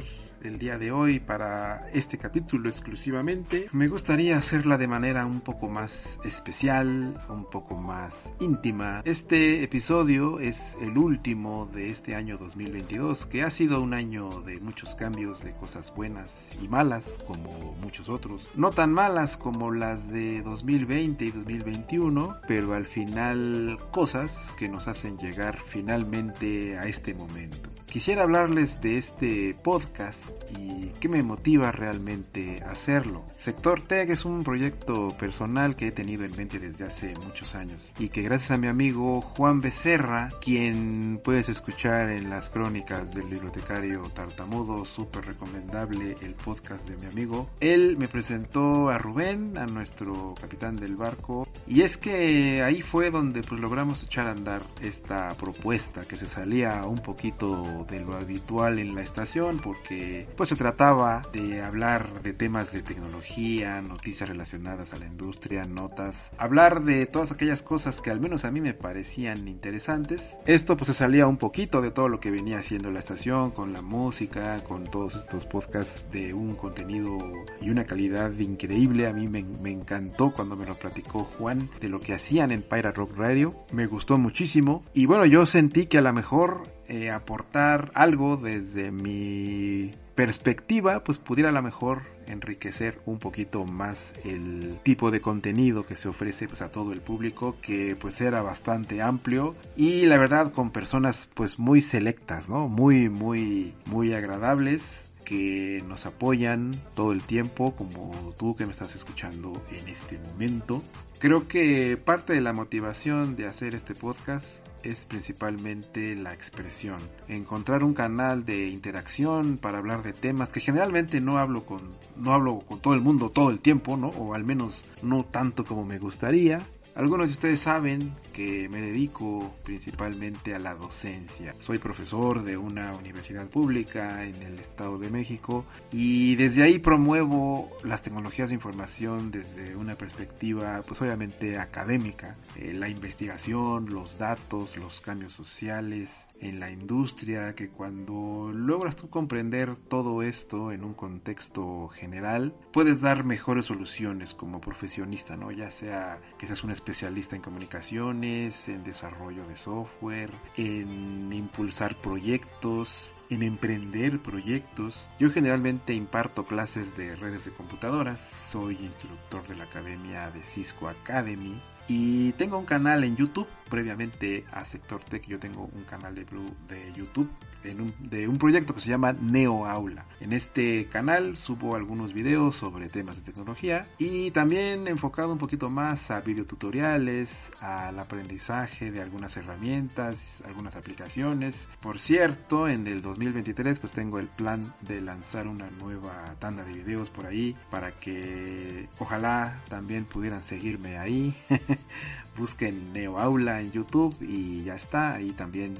el 0.43 0.59
día 0.59 0.77
de 0.77 0.91
hoy 0.91 1.19
para 1.19 1.89
este 1.93 2.17
capítulo 2.17 2.69
exclusivamente, 2.69 3.67
me 3.71 3.87
gustaría 3.87 4.37
hacerla 4.37 4.77
de 4.77 4.87
manera 4.87 5.25
un 5.25 5.41
poco 5.41 5.67
más 5.67 6.19
especial, 6.23 7.19
un 7.29 7.49
poco 7.49 7.75
más 7.75 8.31
íntima. 8.39 9.01
Este 9.05 9.63
episodio 9.63 10.39
es 10.39 10.77
el 10.81 10.97
último 10.97 11.69
de 11.73 11.89
este 11.89 12.15
año 12.15 12.37
2022, 12.37 13.25
que 13.25 13.43
ha 13.43 13.49
sido 13.49 13.81
un 13.81 13.93
año 13.93 14.29
de 14.41 14.59
muchos 14.59 14.95
cambios, 14.95 15.43
de 15.43 15.53
cosas 15.53 15.93
buenas 15.95 16.57
y 16.61 16.67
malas, 16.67 17.19
como 17.25 17.75
muchos 17.81 18.09
otros. 18.09 18.49
No 18.55 18.69
tan 18.69 18.91
malas 18.93 19.37
como 19.37 19.71
las 19.71 20.11
de 20.11 20.41
2020 20.41 21.25
y 21.25 21.31
2021, 21.31 22.37
pero 22.47 22.73
al 22.73 22.85
final 22.85 23.77
cosas 23.91 24.53
que 24.57 24.67
nos 24.67 24.87
hacen 24.87 25.17
llegar 25.17 25.57
finalmente 25.57 26.77
a 26.77 26.87
este 26.87 27.13
momento. 27.13 27.72
Quisiera 27.93 28.23
hablarles 28.23 28.81
de 28.81 28.97
este 28.97 29.55
podcast 29.61 30.19
y 30.57 30.87
qué 30.99 31.07
me 31.07 31.21
motiva 31.21 31.71
realmente 31.71 32.63
hacerlo. 32.63 33.23
Sector 33.37 33.83
Tech 33.83 34.09
es 34.09 34.25
un 34.25 34.43
proyecto 34.43 35.15
personal 35.19 35.75
que 35.75 35.89
he 35.89 35.91
tenido 35.91 36.25
en 36.25 36.35
mente 36.35 36.57
desde 36.57 36.85
hace 36.85 37.13
muchos 37.23 37.53
años 37.53 37.93
y 37.99 38.09
que 38.09 38.23
gracias 38.23 38.49
a 38.49 38.57
mi 38.57 38.65
amigo 38.65 39.21
Juan 39.21 39.61
Becerra, 39.61 40.29
quien 40.41 41.21
puedes 41.23 41.49
escuchar 41.49 42.09
en 42.09 42.31
las 42.31 42.49
crónicas 42.49 43.13
del 43.13 43.27
bibliotecario 43.27 44.01
tartamudo, 44.09 44.85
súper 44.85 45.25
recomendable 45.25 46.15
el 46.23 46.33
podcast 46.33 46.89
de 46.89 46.97
mi 46.97 47.05
amigo, 47.05 47.47
él 47.59 47.95
me 47.97 48.07
presentó 48.07 48.89
a 48.89 48.97
Rubén, 48.97 49.55
a 49.55 49.67
nuestro 49.67 50.33
capitán 50.41 50.77
del 50.77 50.95
barco, 50.95 51.47
y 51.67 51.81
es 51.81 51.97
que 51.97 52.63
ahí 52.63 52.81
fue 52.81 53.11
donde 53.11 53.43
pues 53.43 53.61
logramos 53.61 54.01
echar 54.01 54.25
a 54.25 54.31
andar 54.31 54.63
esta 54.81 55.37
propuesta 55.37 56.07
que 56.07 56.15
se 56.15 56.27
salía 56.27 56.85
un 56.87 57.03
poquito 57.03 57.82
de 57.87 57.99
lo 57.99 58.15
habitual 58.15 58.79
en 58.79 58.95
la 58.95 59.01
estación 59.01 59.59
porque 59.59 60.27
pues 60.35 60.49
se 60.49 60.55
trataba 60.55 61.21
de 61.31 61.61
hablar 61.61 62.21
de 62.21 62.33
temas 62.33 62.71
de 62.71 62.81
tecnología, 62.81 63.81
noticias 63.81 64.29
relacionadas 64.29 64.93
a 64.93 64.97
la 64.97 65.05
industria, 65.05 65.65
notas, 65.65 66.31
hablar 66.37 66.83
de 66.83 67.05
todas 67.05 67.31
aquellas 67.31 67.61
cosas 67.61 68.01
que 68.01 68.11
al 68.11 68.19
menos 68.19 68.45
a 68.45 68.51
mí 68.51 68.61
me 68.61 68.73
parecían 68.73 69.47
interesantes. 69.47 70.37
Esto 70.45 70.77
pues 70.77 70.87
se 70.87 70.93
salía 70.93 71.27
un 71.27 71.37
poquito 71.37 71.81
de 71.81 71.91
todo 71.91 72.09
lo 72.09 72.19
que 72.19 72.31
venía 72.31 72.59
haciendo 72.59 72.91
la 72.91 72.99
estación 72.99 73.51
con 73.51 73.73
la 73.73 73.81
música, 73.81 74.63
con 74.63 74.85
todos 74.85 75.15
estos 75.15 75.45
podcasts 75.45 76.05
de 76.11 76.33
un 76.33 76.55
contenido 76.55 77.17
y 77.61 77.69
una 77.69 77.85
calidad 77.85 78.31
increíble. 78.37 79.07
A 79.07 79.13
mí 79.13 79.27
me, 79.27 79.43
me 79.43 79.71
encantó 79.71 80.31
cuando 80.31 80.55
me 80.55 80.65
lo 80.65 80.77
platicó 80.77 81.23
Juan 81.23 81.69
de 81.79 81.89
lo 81.89 81.99
que 81.99 82.13
hacían 82.13 82.51
en 82.51 82.61
Pirate 82.61 82.97
Rock 82.97 83.17
Radio. 83.17 83.55
Me 83.71 83.85
gustó 83.85 84.17
muchísimo 84.17 84.83
y 84.93 85.05
bueno, 85.05 85.25
yo 85.25 85.45
sentí 85.45 85.87
que 85.87 85.97
a 85.97 86.01
lo 86.01 86.13
mejor 86.13 86.63
eh, 86.93 87.09
aportar 87.09 87.91
algo 87.95 88.37
desde 88.37 88.91
mi 88.91 89.95
perspectiva, 90.13 91.03
pues 91.03 91.17
pudiera 91.17 91.49
a 91.49 91.51
lo 91.51 91.63
mejor 91.63 92.03
enriquecer 92.27 93.01
un 93.07 93.17
poquito 93.17 93.65
más 93.65 94.13
el 94.23 94.79
tipo 94.83 95.09
de 95.09 95.19
contenido 95.19 95.87
que 95.87 95.95
se 95.95 96.07
ofrece 96.07 96.47
pues 96.47 96.61
a 96.61 96.69
todo 96.69 96.93
el 96.93 97.01
público 97.01 97.57
que 97.63 97.95
pues 97.99 98.21
era 98.21 98.43
bastante 98.43 99.01
amplio 99.01 99.55
y 99.75 100.05
la 100.05 100.17
verdad 100.17 100.53
con 100.53 100.69
personas 100.69 101.31
pues 101.33 101.57
muy 101.57 101.81
selectas, 101.81 102.47
¿no? 102.47 102.69
Muy 102.69 103.09
muy 103.09 103.73
muy 103.85 104.13
agradables 104.13 105.11
que 105.23 105.83
nos 105.87 106.05
apoyan 106.05 106.81
todo 106.95 107.11
el 107.11 107.23
tiempo, 107.23 107.75
como 107.75 108.33
tú 108.37 108.55
que 108.55 108.65
me 108.65 108.71
estás 108.71 108.95
escuchando 108.95 109.53
en 109.71 109.87
este 109.87 110.19
momento. 110.19 110.83
Creo 111.19 111.47
que 111.47 111.97
parte 111.97 112.33
de 112.33 112.41
la 112.41 112.51
motivación 112.51 113.35
de 113.35 113.45
hacer 113.45 113.75
este 113.75 113.95
podcast 113.95 114.65
es 114.83 115.05
principalmente 115.05 116.15
la 116.15 116.33
expresión. 116.33 116.97
Encontrar 117.27 117.83
un 117.83 117.93
canal 117.93 118.45
de 118.45 118.67
interacción 118.67 119.57
para 119.57 119.77
hablar 119.77 120.03
de 120.03 120.13
temas 120.13 120.49
que 120.49 120.59
generalmente 120.59 121.21
no 121.21 121.37
hablo 121.37 121.65
con 121.65 121.79
no 122.17 122.33
hablo 122.33 122.59
con 122.59 122.81
todo 122.81 122.93
el 122.93 123.01
mundo 123.01 123.29
todo 123.29 123.49
el 123.49 123.59
tiempo, 123.59 123.95
¿no? 123.97 124.09
O 124.09 124.33
al 124.33 124.43
menos 124.43 124.83
no 125.01 125.23
tanto 125.23 125.63
como 125.63 125.85
me 125.85 125.97
gustaría. 125.97 126.59
Algunos 126.95 127.29
de 127.29 127.33
ustedes 127.33 127.59
saben 127.59 128.13
que 128.33 128.69
me 128.69 128.79
dedico 128.79 129.55
principalmente 129.63 130.53
a 130.53 130.59
la 130.59 130.75
docencia. 130.75 131.51
Soy 131.59 131.79
profesor 131.79 132.43
de 132.43 132.55
una 132.55 132.93
universidad 132.93 133.47
pública 133.47 134.23
en 134.25 134.39
el 134.43 134.59
Estado 134.59 134.99
de 134.99 135.09
México 135.09 135.65
y 135.91 136.35
desde 136.35 136.61
ahí 136.61 136.77
promuevo 136.77 137.71
las 137.83 138.03
tecnologías 138.03 138.49
de 138.49 138.55
información 138.55 139.31
desde 139.31 139.75
una 139.75 139.95
perspectiva 139.95 140.83
pues 140.87 141.01
obviamente 141.01 141.57
académica. 141.57 142.37
Eh, 142.57 142.73
la 142.75 142.89
investigación, 142.89 143.89
los 143.89 144.19
datos, 144.19 144.77
los 144.77 145.01
cambios 145.01 145.33
sociales 145.33 146.27
en 146.43 146.59
la 146.59 146.69
industria, 146.69 147.55
que 147.55 147.69
cuando 147.69 148.51
logras 148.53 148.95
tú 148.95 149.09
comprender 149.09 149.75
todo 149.75 150.21
esto 150.21 150.71
en 150.71 150.83
un 150.83 150.93
contexto 150.93 151.87
general, 151.87 152.53
puedes 152.71 153.01
dar 153.01 153.23
mejores 153.23 153.65
soluciones 153.65 154.33
como 154.33 154.59
profesionista, 154.59 155.37
¿no? 155.37 155.51
Ya 155.51 155.71
sea 155.71 156.19
que 156.37 156.47
seas 156.47 156.63
un 156.63 156.71
especialista 156.71 157.35
en 157.35 157.41
comunicaciones, 157.41 158.67
en 158.67 158.83
desarrollo 158.83 159.47
de 159.47 159.55
software, 159.55 160.31
en 160.57 161.31
impulsar 161.31 161.99
proyectos, 162.01 163.13
en 163.29 163.43
emprender 163.43 164.21
proyectos. 164.21 165.07
Yo 165.19 165.31
generalmente 165.31 165.93
imparto 165.93 166.45
clases 166.45 166.95
de 166.97 167.15
redes 167.15 167.45
de 167.45 167.51
computadoras, 167.51 168.19
soy 168.19 168.75
instructor 168.75 169.47
de 169.47 169.55
la 169.55 169.63
academia 169.63 170.29
de 170.29 170.43
Cisco 170.43 170.87
Academy 170.87 171.59
y 171.87 172.31
tengo 172.33 172.57
un 172.57 172.65
canal 172.65 173.03
en 173.03 173.15
YouTube, 173.15 173.47
previamente 173.69 174.45
a 174.51 174.65
Sector 174.65 175.03
Tech 175.03 175.25
yo 175.27 175.39
tengo 175.39 175.69
un 175.73 175.83
canal 175.83 176.15
de, 176.15 176.25
de 176.67 176.93
YouTube 176.93 177.29
de 177.63 178.27
un 178.27 178.37
proyecto 178.37 178.75
que 178.75 178.81
se 178.81 178.89
llama 178.89 179.13
Neo 179.13 179.65
Aula. 179.65 180.05
En 180.19 180.33
este 180.33 180.87
canal 180.87 181.37
subo 181.37 181.75
algunos 181.75 182.13
videos 182.13 182.55
sobre 182.55 182.87
temas 182.87 183.15
de 183.17 183.23
tecnología 183.23 183.87
y 183.97 184.31
también 184.31 184.87
enfocado 184.87 185.33
un 185.33 185.37
poquito 185.37 185.69
más 185.69 186.11
a 186.11 186.21
videotutoriales, 186.21 187.51
al 187.59 187.99
aprendizaje 187.99 188.91
de 188.91 189.01
algunas 189.01 189.35
herramientas, 189.37 190.41
algunas 190.45 190.75
aplicaciones. 190.75 191.67
Por 191.81 191.99
cierto, 191.99 192.67
en 192.67 192.87
el 192.87 193.01
2023 193.01 193.79
pues 193.79 193.93
tengo 193.93 194.19
el 194.19 194.27
plan 194.27 194.73
de 194.81 195.01
lanzar 195.01 195.47
una 195.47 195.69
nueva 195.71 196.35
tanda 196.39 196.63
de 196.63 196.73
videos 196.73 197.09
por 197.09 197.25
ahí 197.25 197.55
para 197.69 197.91
que 197.91 198.87
ojalá 198.99 199.61
también 199.69 200.05
pudieran 200.05 200.41
seguirme 200.41 200.97
ahí. 200.97 201.35
Busquen 202.37 202.93
Neo 202.93 203.19
Aula 203.19 203.61
en 203.61 203.71
YouTube 203.71 204.15
y 204.21 204.63
ya 204.63 204.75
está, 204.75 205.13
ahí 205.15 205.31
también 205.31 205.75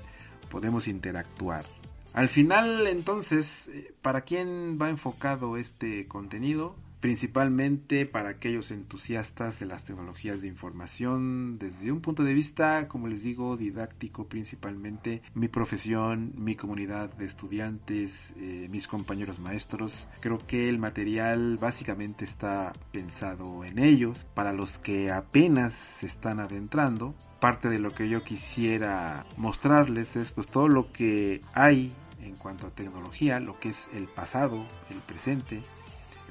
podemos 0.54 0.88
interactuar. 0.88 1.66
Al 2.14 2.30
final, 2.30 2.86
entonces, 2.86 3.68
eh, 3.70 3.92
¿para 4.04 4.22
quién 4.22 4.78
va 4.80 4.90
enfocado 4.90 5.58
este 5.58 6.08
contenido? 6.08 6.76
Principalmente 7.04 8.06
para 8.06 8.30
aquellos 8.30 8.72
entusiastas 8.72 9.60
de 9.60 9.66
las 9.66 9.84
tecnologías 9.84 10.42
de 10.42 10.48
información 10.48 11.60
desde 11.60 11.92
un 11.92 12.00
punto 12.00 12.24
de 12.24 12.34
vista, 12.34 12.88
como 12.88 13.10
les 13.10 13.24
digo, 13.24 13.58
didáctico 13.58 14.30
principalmente, 14.30 15.22
mi 15.34 15.50
profesión, 15.50 16.32
mi 16.38 16.56
comunidad 16.56 17.14
de 17.14 17.26
estudiantes, 17.26 18.34
eh, 18.38 18.70
mis 18.72 18.88
compañeros 18.88 19.40
maestros. 19.40 20.08
Creo 20.22 20.38
que 20.38 20.70
el 20.70 20.80
material 20.80 21.58
básicamente 21.60 22.24
está 22.24 22.72
pensado 22.94 23.66
en 23.66 23.80
ellos, 23.80 24.26
para 24.34 24.54
los 24.54 24.78
que 24.78 25.12
apenas 25.12 25.74
se 25.74 26.06
están 26.06 26.40
adentrando 26.40 27.16
parte 27.42 27.68
de 27.68 27.80
lo 27.80 27.94
que 27.94 28.08
yo 28.08 28.24
quisiera 28.24 29.26
mostrarles 29.36 30.16
es 30.16 30.32
pues 30.32 30.48
todo 30.48 30.70
lo 30.70 30.94
que 30.94 31.42
hay 31.54 31.92
en 32.22 32.38
cuanto 32.38 32.68
a 32.68 32.70
tecnología, 32.70 33.42
lo 33.42 33.60
que 33.60 33.68
es 33.72 33.90
el 33.94 34.08
pasado, 34.08 34.66
el 34.90 35.00
presente, 35.00 35.62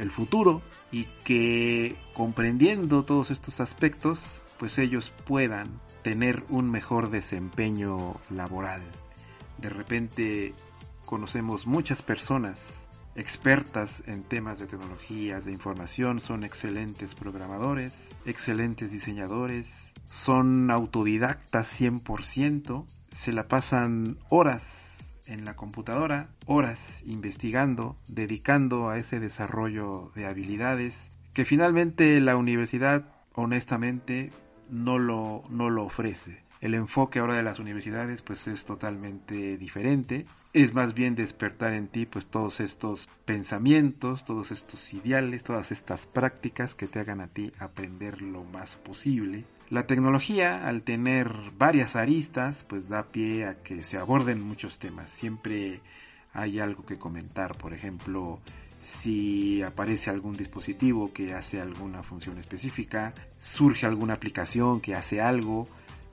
el 0.03 0.11
futuro 0.11 0.62
y 0.91 1.05
que 1.25 1.97
comprendiendo 2.12 3.05
todos 3.05 3.31
estos 3.31 3.61
aspectos 3.61 4.41
pues 4.59 4.79
ellos 4.79 5.12
puedan 5.25 5.81
tener 6.03 6.45
un 6.49 6.71
mejor 6.71 7.11
desempeño 7.11 8.17
laboral. 8.31 8.83
De 9.59 9.69
repente 9.71 10.55
conocemos 11.07 11.67
muchas 11.67 12.03
personas 12.03 12.87
expertas 13.15 14.03
en 14.07 14.23
temas 14.23 14.59
de 14.59 14.67
tecnologías 14.67 15.45
de 15.45 15.53
información, 15.53 16.21
son 16.21 16.45
excelentes 16.45 17.15
programadores, 17.15 18.15
excelentes 18.25 18.91
diseñadores, 18.91 19.93
son 20.05 20.71
autodidactas 20.71 21.81
100%, 21.81 22.87
se 23.11 23.33
la 23.33 23.49
pasan 23.49 24.19
horas 24.31 24.91
en 25.27 25.45
la 25.45 25.55
computadora, 25.55 26.29
horas 26.47 27.03
investigando, 27.07 27.97
dedicando 28.09 28.89
a 28.89 28.99
ese 28.99 29.21
desarrollo 29.21 30.13
de 30.15 30.27
habilidades 30.27 31.11
que 31.35 31.45
finalmente 31.45 32.21
la 32.21 32.37
universidad 32.37 33.05
honestamente 33.35 34.31
no 34.71 34.99
lo, 34.99 35.45
no 35.49 35.71
lo 35.71 35.85
ofrece. 35.85 36.43
El 36.61 36.75
enfoque 36.75 37.19
ahora 37.19 37.35
de 37.35 37.43
las 37.43 37.59
universidades 37.59 38.23
pues 38.23 38.47
es 38.47 38.65
totalmente 38.65 39.59
diferente. 39.59 40.27
Es 40.53 40.75
más 40.75 40.95
bien 40.95 41.17
despertar 41.17 41.73
en 41.73 41.89
ti 41.89 42.07
pues 42.07 42.29
todos 42.29 42.61
estos 42.61 43.09
pensamientos, 43.25 44.25
todos 44.25 44.53
estos 44.53 44.95
ideales, 44.95 45.43
todas 45.43 45.73
estas 45.73 46.07
prácticas 46.07 46.77
que 46.77 46.87
te 46.87 47.01
hagan 47.01 47.21
a 47.21 47.27
ti 47.27 47.51
aprender 47.59 48.23
lo 48.23 48.45
más 48.45 48.77
posible. 48.77 49.45
La 49.70 49.87
tecnología, 49.87 50.66
al 50.66 50.83
tener 50.83 51.33
varias 51.57 51.96
aristas, 51.96 52.64
pues 52.68 52.88
da 52.88 53.11
pie 53.11 53.46
a 53.46 53.62
que 53.62 53.85
se 53.85 53.96
aborden 53.96 54.42
muchos 54.42 54.79
temas. 54.79 55.11
Siempre 55.11 55.81
hay 56.35 56.61
algo 56.61 56.85
que 56.85 56.98
comentar, 56.98 57.57
por 57.57 57.72
ejemplo, 57.72 58.40
si 58.83 59.62
aparece 59.62 60.11
algún 60.11 60.37
dispositivo 60.37 61.12
que 61.12 61.35
hace 61.35 61.61
alguna 61.61 62.03
función 62.03 62.38
específica, 62.38 63.14
surge 63.40 63.87
alguna 63.87 64.14
aplicación 64.14 64.81
que 64.81 64.94
hace 64.94 65.20
algo, 65.20 65.68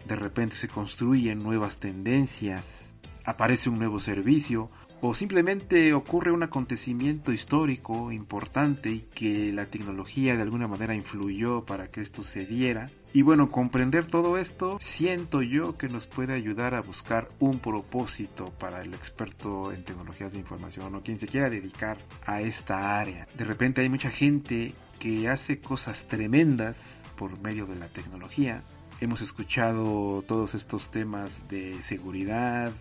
de 0.08 0.16
repente 0.16 0.56
se 0.56 0.68
construyen 0.68 1.40
nuevas 1.40 1.78
tendencias, 1.78 2.94
aparece 3.26 3.70
un 3.70 3.80
nuevo 3.80 4.00
servicio 4.00 4.68
o 5.02 5.14
simplemente 5.14 5.94
ocurre 5.94 6.32
un 6.32 6.44
acontecimiento 6.44 7.32
histórico 7.32 8.12
importante 8.12 8.90
y 8.90 9.02
que 9.02 9.52
la 9.54 9.66
tecnología 9.66 10.36
de 10.36 10.42
alguna 10.42 10.68
manera 10.68 10.96
influyó 10.96 11.66
para 11.66 11.90
que 11.90 12.02
esto 12.02 12.24
se 12.24 12.46
diera. 12.46 12.90
Y 13.14 13.24
bueno, 13.24 13.50
comprender 13.50 14.06
todo 14.06 14.38
esto 14.38 14.78
siento 14.80 15.42
yo 15.42 15.78
que 15.78 15.88
nos 15.88 16.06
puede 16.06 16.34
ayudar 16.34 16.76
a 16.76 16.82
buscar 16.82 17.28
un 17.40 17.60
propósito 17.60 18.54
para 18.60 18.82
el 18.82 18.94
experto 18.94 19.72
en 19.72 19.84
tecnologías 19.84 20.34
de 20.34 20.40
información 20.40 20.94
o 20.96 21.02
quien 21.02 21.18
se 21.18 21.28
quiera 21.28 21.50
dedicar 21.50 21.98
a 22.26 22.42
esta 22.42 23.00
área. 23.00 23.26
De 23.36 23.46
repente 23.46 23.82
hay 23.82 23.90
mucha 23.90 24.12
gente 24.12 24.74
que 25.00 25.30
hace 25.30 25.60
cosas 25.60 26.08
tremendas 26.08 27.06
por 27.16 27.40
medio 27.42 27.66
de 27.66 27.78
la 27.78 27.88
tecnología 27.88 28.64
Hemos 29.02 29.22
escuchado 29.22 30.22
todos 30.28 30.56
estos 30.56 30.92
temas 30.92 31.48
de 31.48 31.82
seguridad, 31.82 32.74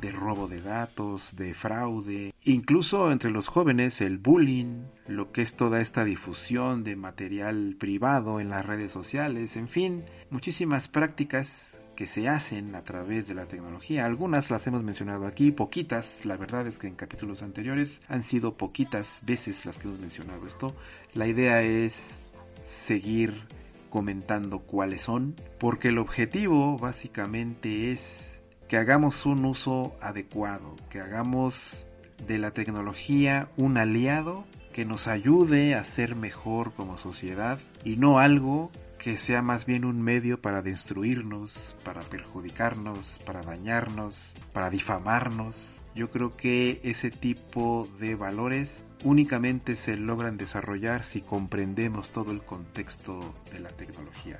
de 0.00 0.12
robo 0.12 0.48
de 0.48 0.60
datos, 0.60 1.36
de 1.36 1.54
fraude, 1.54 2.34
incluso 2.42 3.10
entre 3.10 3.30
los 3.30 3.48
jóvenes 3.48 4.00
el 4.00 4.18
bullying, 4.18 4.84
lo 5.06 5.32
que 5.32 5.42
es 5.42 5.56
toda 5.56 5.80
esta 5.80 6.04
difusión 6.04 6.84
de 6.84 6.96
material 6.96 7.76
privado 7.78 8.40
en 8.40 8.50
las 8.50 8.66
redes 8.66 8.92
sociales, 8.92 9.56
en 9.56 9.68
fin, 9.68 10.04
muchísimas 10.30 10.88
prácticas 10.88 11.78
que 11.94 12.06
se 12.06 12.28
hacen 12.28 12.74
a 12.74 12.82
través 12.82 13.26
de 13.28 13.34
la 13.34 13.46
tecnología. 13.46 14.04
Algunas 14.04 14.50
las 14.50 14.66
hemos 14.66 14.82
mencionado 14.82 15.26
aquí, 15.26 15.50
poquitas, 15.50 16.24
la 16.24 16.36
verdad 16.36 16.66
es 16.66 16.78
que 16.78 16.88
en 16.88 16.96
capítulos 16.96 17.42
anteriores 17.42 18.02
han 18.08 18.22
sido 18.22 18.56
poquitas 18.56 19.22
veces 19.24 19.64
las 19.64 19.78
que 19.78 19.88
hemos 19.88 20.00
mencionado 20.00 20.46
esto. 20.46 20.74
La 21.14 21.26
idea 21.26 21.62
es 21.62 22.22
seguir 22.64 23.44
comentando 23.90 24.60
cuáles 24.60 25.02
son, 25.02 25.36
porque 25.58 25.88
el 25.88 25.98
objetivo 25.98 26.76
básicamente 26.78 27.92
es 27.92 28.33
que 28.68 28.76
hagamos 28.76 29.26
un 29.26 29.44
uso 29.44 29.96
adecuado, 30.00 30.76
que 30.90 31.00
hagamos 31.00 31.84
de 32.26 32.38
la 32.38 32.52
tecnología 32.52 33.48
un 33.56 33.76
aliado 33.76 34.44
que 34.72 34.84
nos 34.84 35.06
ayude 35.06 35.74
a 35.74 35.84
ser 35.84 36.16
mejor 36.16 36.72
como 36.72 36.98
sociedad 36.98 37.58
y 37.84 37.96
no 37.96 38.18
algo 38.18 38.70
que 38.98 39.18
sea 39.18 39.42
más 39.42 39.66
bien 39.66 39.84
un 39.84 40.00
medio 40.00 40.40
para 40.40 40.62
destruirnos, 40.62 41.76
para 41.84 42.00
perjudicarnos, 42.00 43.20
para 43.26 43.42
dañarnos, 43.42 44.34
para 44.52 44.70
difamarnos. 44.70 45.80
Yo 45.94 46.10
creo 46.10 46.36
que 46.36 46.80
ese 46.82 47.10
tipo 47.10 47.88
de 48.00 48.14
valores 48.14 48.86
únicamente 49.04 49.76
se 49.76 49.96
logran 49.96 50.38
desarrollar 50.38 51.04
si 51.04 51.20
comprendemos 51.20 52.10
todo 52.10 52.32
el 52.32 52.42
contexto 52.42 53.20
de 53.52 53.60
la 53.60 53.68
tecnología. 53.68 54.38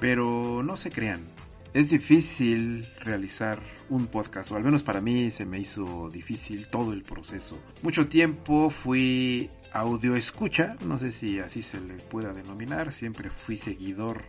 Pero 0.00 0.62
no 0.62 0.76
se 0.76 0.90
crean, 0.90 1.20
es 1.76 1.90
difícil 1.90 2.88
realizar 3.04 3.60
un 3.90 4.06
podcast, 4.06 4.50
o 4.50 4.56
al 4.56 4.64
menos 4.64 4.82
para 4.82 5.02
mí 5.02 5.30
se 5.30 5.44
me 5.44 5.60
hizo 5.60 6.08
difícil 6.08 6.68
todo 6.68 6.94
el 6.94 7.02
proceso. 7.02 7.60
Mucho 7.82 8.08
tiempo 8.08 8.70
fui 8.70 9.50
audio 9.74 10.16
escucha, 10.16 10.76
no 10.86 10.98
sé 10.98 11.12
si 11.12 11.38
así 11.38 11.60
se 11.60 11.78
le 11.82 11.96
pueda 11.96 12.32
denominar, 12.32 12.94
siempre 12.94 13.28
fui 13.28 13.58
seguidor 13.58 14.22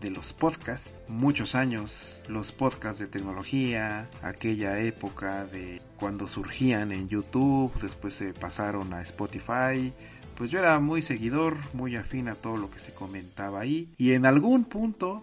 de 0.00 0.08
los 0.08 0.32
podcasts, 0.32 0.94
muchos 1.08 1.54
años 1.54 2.22
los 2.26 2.52
podcasts 2.52 3.00
de 3.00 3.06
tecnología, 3.06 4.08
aquella 4.22 4.80
época 4.80 5.44
de 5.44 5.82
cuando 5.98 6.26
surgían 6.26 6.92
en 6.92 7.10
YouTube, 7.10 7.70
después 7.82 8.14
se 8.14 8.32
pasaron 8.32 8.94
a 8.94 9.02
Spotify, 9.02 9.92
pues 10.36 10.50
yo 10.50 10.58
era 10.58 10.80
muy 10.80 11.02
seguidor, 11.02 11.58
muy 11.74 11.96
afín 11.96 12.28
a 12.28 12.34
todo 12.34 12.56
lo 12.56 12.70
que 12.70 12.78
se 12.78 12.94
comentaba 12.94 13.60
ahí 13.60 13.92
y 13.98 14.12
en 14.12 14.24
algún 14.24 14.64
punto 14.64 15.22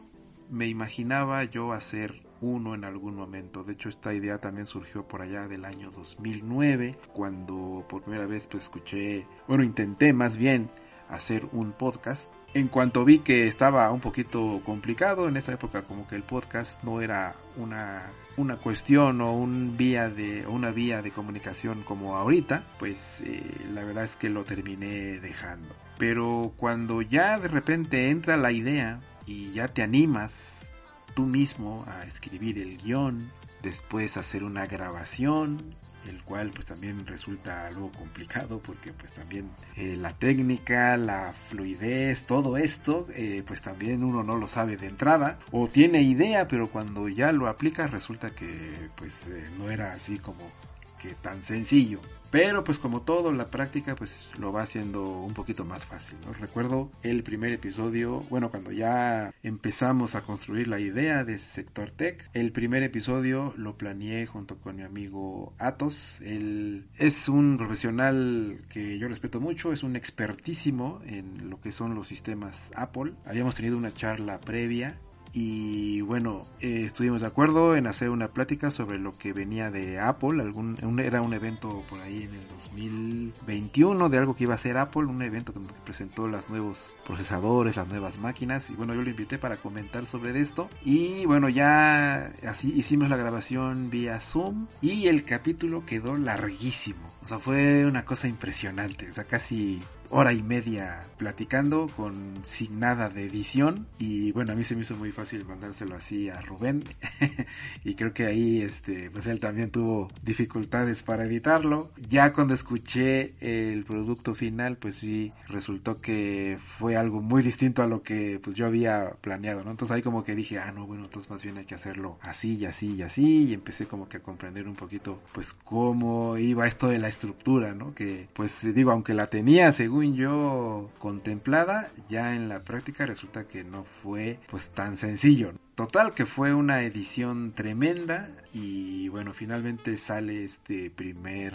me 0.49 0.67
imaginaba 0.67 1.43
yo 1.43 1.73
hacer 1.73 2.25
uno 2.41 2.75
en 2.75 2.83
algún 2.83 3.15
momento. 3.15 3.63
De 3.63 3.73
hecho, 3.73 3.89
esta 3.89 4.13
idea 4.13 4.39
también 4.39 4.67
surgió 4.67 5.07
por 5.07 5.21
allá 5.21 5.47
del 5.47 5.65
año 5.65 5.91
2009, 5.91 6.97
cuando 7.13 7.85
por 7.89 8.03
primera 8.03 8.27
vez 8.27 8.47
pues 8.47 8.63
escuché, 8.63 9.25
bueno, 9.47 9.63
intenté 9.63 10.13
más 10.13 10.37
bien 10.37 10.69
hacer 11.09 11.47
un 11.51 11.71
podcast. 11.71 12.29
En 12.53 12.69
cuanto 12.69 13.03
vi 13.03 13.19
que 13.19 13.47
estaba 13.47 13.91
un 13.91 13.99
poquito 13.99 14.61
complicado 14.65 15.27
en 15.27 15.35
esa 15.35 15.53
época, 15.53 15.81
como 15.81 16.07
que 16.07 16.15
el 16.15 16.23
podcast 16.23 16.81
no 16.83 17.01
era 17.01 17.35
una, 17.57 18.11
una 18.37 18.55
cuestión 18.57 19.19
o 19.19 19.33
un 19.33 19.75
vía 19.75 20.09
de, 20.09 20.47
una 20.47 20.71
vía 20.71 21.01
de 21.01 21.11
comunicación 21.11 21.83
como 21.83 22.15
ahorita, 22.15 22.63
pues 22.79 23.21
eh, 23.25 23.43
la 23.73 23.83
verdad 23.83 24.05
es 24.05 24.15
que 24.15 24.29
lo 24.29 24.45
terminé 24.45 25.19
dejando. 25.19 25.75
Pero 25.97 26.53
cuando 26.55 27.01
ya 27.01 27.37
de 27.39 27.49
repente 27.49 28.09
entra 28.09 28.37
la 28.37 28.53
idea 28.53 29.01
y 29.25 29.51
ya 29.51 29.67
te 29.67 29.83
animas 29.83 30.67
tú 31.13 31.25
mismo 31.25 31.85
a 31.87 32.03
escribir 32.05 32.59
el 32.59 32.77
guion, 32.77 33.31
después 33.63 34.17
hacer 34.17 34.43
una 34.43 34.67
grabación, 34.67 35.75
el 36.07 36.23
cual 36.23 36.51
pues 36.53 36.67
también 36.67 37.05
resulta 37.07 37.67
algo 37.67 37.91
complicado 37.91 38.59
porque 38.59 38.93
pues 38.93 39.13
también 39.13 39.49
eh, 39.75 39.95
la 39.97 40.13
técnica, 40.13 40.97
la 40.97 41.33
fluidez, 41.49 42.25
todo 42.25 42.57
esto 42.57 43.07
eh, 43.13 43.43
pues 43.45 43.61
también 43.61 44.03
uno 44.03 44.23
no 44.23 44.37
lo 44.37 44.47
sabe 44.47 44.77
de 44.77 44.87
entrada 44.87 45.39
o 45.51 45.67
tiene 45.67 46.01
idea 46.01 46.47
pero 46.47 46.69
cuando 46.69 47.07
ya 47.09 47.31
lo 47.31 47.47
aplica 47.47 47.87
resulta 47.87 48.29
que 48.29 48.89
pues 48.95 49.27
eh, 49.27 49.45
no 49.57 49.69
era 49.69 49.91
así 49.91 50.19
como 50.19 50.51
que 50.99 51.15
tan 51.15 51.43
sencillo. 51.43 51.99
Pero 52.31 52.65
pues 52.65 52.79
como 52.79 53.01
todo, 53.01 53.31
la 53.31 53.49
práctica 53.49 53.95
pues 53.95 54.29
lo 54.39 54.51
va 54.51 54.63
haciendo 54.63 55.03
un 55.03 55.33
poquito 55.33 55.63
más 55.63 55.85
fácil. 55.85 56.17
Recuerdo 56.37 56.91
el 57.01 57.23
primer 57.23 57.53
episodio, 57.53 58.19
bueno, 58.29 58.51
cuando 58.51 58.73
ya 58.73 59.33
empezamos 59.41 60.15
a 60.15 60.21
construir 60.21 60.67
la 60.67 60.79
idea 60.79 61.23
de 61.23 61.37
Sector 61.37 61.91
Tech, 61.91 62.29
el 62.33 62.51
primer 62.51 62.83
episodio 62.83 63.53
lo 63.55 63.77
planeé 63.77 64.25
junto 64.25 64.57
con 64.57 64.75
mi 64.75 64.83
amigo 64.83 65.53
Atos. 65.59 66.19
Él 66.21 66.87
es 66.97 67.29
un 67.29 67.57
profesional 67.57 68.59
que 68.69 68.99
yo 68.99 69.07
respeto 69.07 69.39
mucho, 69.39 69.71
es 69.71 69.83
un 69.83 69.95
expertísimo 69.95 70.99
en 71.05 71.49
lo 71.49 71.61
que 71.61 71.71
son 71.71 71.95
los 71.95 72.07
sistemas 72.07 72.71
Apple. 72.75 73.13
Habíamos 73.25 73.55
tenido 73.55 73.77
una 73.77 73.93
charla 73.93 74.41
previa 74.41 74.99
y 75.37 75.99
bueno, 75.99 76.43
eh, 76.61 76.83
estuvimos 76.85 77.19
de 77.19 77.27
acuerdo 77.27 77.75
en 77.75 77.87
hacer 77.87 78.09
una 78.09 78.29
plática 78.29 78.71
sobre 78.71 78.97
lo 78.97 79.11
que 79.11 79.33
venía 79.33 79.69
de 79.69 79.99
Apple, 79.99 80.41
algún, 80.41 80.77
era 80.97 81.21
un 81.21 81.33
evento 81.33 81.83
por 81.89 81.99
ahí 81.99 82.23
en 82.23 82.35
el 82.35 82.47
2021 82.47 84.07
de 84.07 84.17
algo 84.17 84.33
que 84.37 84.45
iba 84.45 84.53
a 84.55 84.57
ser 84.57 84.77
Apple, 84.77 85.03
un 85.03 85.21
evento 85.21 85.51
que 85.51 85.59
presentó 85.83 86.29
los 86.29 86.49
nuevos 86.49 86.95
procesadores, 87.05 87.75
las 87.75 87.89
nuevas 87.89 88.17
máquinas 88.17 88.69
y 88.69 88.75
bueno, 88.75 88.93
yo 88.93 89.01
lo 89.01 89.09
invité 89.09 89.37
para 89.37 89.57
comentar 89.57 90.05
sobre 90.05 90.39
esto 90.39 90.69
y 90.85 91.25
bueno, 91.25 91.49
ya 91.49 92.31
así 92.47 92.71
hicimos 92.73 93.09
la 93.09 93.17
grabación 93.17 93.89
vía 93.89 94.21
Zoom 94.21 94.67
y 94.81 95.07
el 95.07 95.25
capítulo 95.25 95.85
quedó 95.85 96.15
larguísimo, 96.15 97.07
o 97.21 97.27
sea, 97.27 97.39
fue 97.39 97.85
una 97.85 98.05
cosa 98.05 98.29
impresionante, 98.29 99.09
o 99.09 99.13
sea, 99.13 99.25
casi 99.25 99.81
hora 100.09 100.33
y 100.33 100.43
media 100.43 100.99
platicando 101.17 101.87
con 101.95 102.41
sin 102.43 102.79
nada 102.79 103.09
de 103.09 103.25
edición. 103.25 103.87
Y 103.99 104.31
bueno 104.31 104.53
a 104.53 104.55
mí 104.55 104.63
se 104.63 104.75
me 104.75 104.81
hizo 104.81 104.95
muy 104.95 105.11
fácil 105.11 105.45
mandárselo 105.45 105.95
así 105.95 106.29
a 106.29 106.41
Rubén. 106.41 106.83
Y 107.83 107.95
creo 107.95 108.13
que 108.13 108.25
ahí 108.25 108.61
este 108.61 109.09
pues 109.11 109.27
él 109.27 109.39
también 109.39 109.69
tuvo 109.69 110.07
dificultades 110.23 111.03
para 111.03 111.25
editarlo. 111.25 111.91
Ya 112.09 112.33
cuando 112.33 112.53
escuché 112.53 113.35
el 113.39 113.83
producto 113.85 114.33
final 114.35 114.77
pues 114.77 114.97
sí 114.97 115.31
resultó 115.47 115.95
que 115.95 116.57
fue 116.61 116.97
algo 116.97 117.21
muy 117.21 117.43
distinto 117.43 117.83
a 117.83 117.87
lo 117.87 118.01
que 118.01 118.39
pues 118.43 118.55
yo 118.55 118.65
había 118.65 119.11
planeado 119.21 119.63
no 119.63 119.71
entonces 119.71 119.95
ahí 119.95 120.01
como 120.01 120.23
que 120.23 120.35
dije 120.35 120.59
ah 120.59 120.71
no 120.71 120.85
bueno 120.85 121.05
entonces 121.05 121.29
más 121.29 121.43
bien 121.43 121.57
hay 121.57 121.65
que 121.65 121.75
hacerlo 121.75 122.17
así 122.21 122.55
y 122.55 122.65
así 122.65 122.95
y 122.95 123.01
así 123.01 123.45
y 123.45 123.53
empecé 123.53 123.85
como 123.85 124.07
que 124.09 124.17
a 124.17 124.19
comprender 124.21 124.67
un 124.67 124.75
poquito 124.75 125.21
pues 125.33 125.53
cómo 125.53 126.37
iba 126.37 126.67
esto 126.67 126.87
de 126.87 126.99
la 126.99 127.07
estructura 127.07 127.73
no 127.73 127.93
que 127.93 128.27
pues 128.33 128.61
digo 128.73 128.91
aunque 128.91 129.13
la 129.13 129.27
tenía 129.29 129.71
según 129.95 130.17
yo 130.17 130.89
contemplada, 130.99 131.89
ya 132.09 132.35
en 132.35 132.49
la 132.49 132.65
práctica 132.65 133.05
resulta 133.05 133.47
que 133.47 133.63
no 133.63 133.85
fue 133.85 134.39
pues 134.49 134.67
tan 134.71 134.97
sencillo. 134.97 135.53
Total 135.75 136.13
que 136.13 136.25
fue 136.25 136.53
una 136.53 136.81
edición 136.81 137.53
tremenda 137.53 138.29
y 138.53 139.07
bueno, 139.07 139.33
finalmente 139.33 139.97
sale 139.97 140.43
este 140.43 140.89
primer 140.89 141.53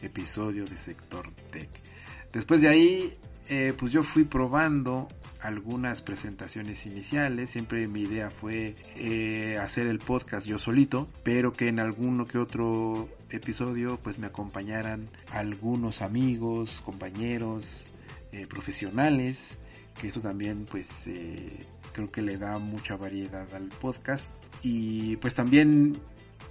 episodio 0.00 0.64
de 0.64 0.76
Sector 0.76 1.32
Tech. 1.50 1.70
Después 2.32 2.60
de 2.60 2.68
ahí, 2.68 3.18
eh, 3.48 3.74
pues 3.78 3.92
yo 3.92 4.02
fui 4.02 4.24
probando 4.24 5.08
algunas 5.40 6.02
presentaciones 6.02 6.86
iniciales. 6.86 7.50
Siempre 7.50 7.88
mi 7.88 8.02
idea 8.02 8.30
fue 8.30 8.74
eh, 8.96 9.58
hacer 9.60 9.86
el 9.86 9.98
podcast 9.98 10.46
yo 10.46 10.58
solito, 10.58 11.08
pero 11.22 11.52
que 11.52 11.68
en 11.68 11.80
alguno 11.80 12.26
que 12.26 12.38
otro 12.38 13.08
episodio 13.30 13.98
pues 14.02 14.18
me 14.18 14.26
acompañaran 14.26 15.06
algunos 15.32 16.02
amigos, 16.02 16.80
compañeros, 16.84 17.86
eh, 18.32 18.46
profesionales, 18.46 19.58
que 20.00 20.08
eso 20.08 20.20
también 20.20 20.64
pues 20.70 20.88
creo 21.92 22.08
que 22.08 22.22
le 22.22 22.38
da 22.38 22.58
mucha 22.58 22.96
variedad 22.96 23.52
al 23.54 23.68
podcast 23.68 24.30
y 24.62 25.16
pues 25.16 25.34
también 25.34 25.98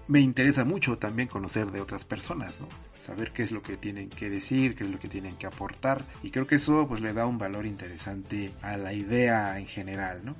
me 0.07 0.19
interesa 0.19 0.65
mucho 0.65 0.97
también 0.97 1.27
conocer 1.27 1.71
de 1.71 1.81
otras 1.81 2.05
personas, 2.05 2.59
¿no? 2.59 2.67
Saber 3.01 3.31
qué 3.31 3.43
es 3.43 3.51
lo 3.51 3.61
que 3.63 3.77
tienen 3.77 4.09
que 4.09 4.29
decir, 4.29 4.75
qué 4.75 4.83
es 4.83 4.89
lo 4.89 4.99
que 4.99 5.07
tienen 5.07 5.35
que 5.35 5.47
aportar 5.47 6.05
y 6.21 6.29
creo 6.29 6.45
que 6.45 6.55
eso 6.55 6.87
pues 6.87 7.01
le 7.01 7.13
da 7.13 7.25
un 7.25 7.39
valor 7.39 7.65
interesante 7.65 8.53
a 8.61 8.77
la 8.77 8.93
idea 8.93 9.57
en 9.57 9.65
general, 9.65 10.23
¿no? 10.23 10.35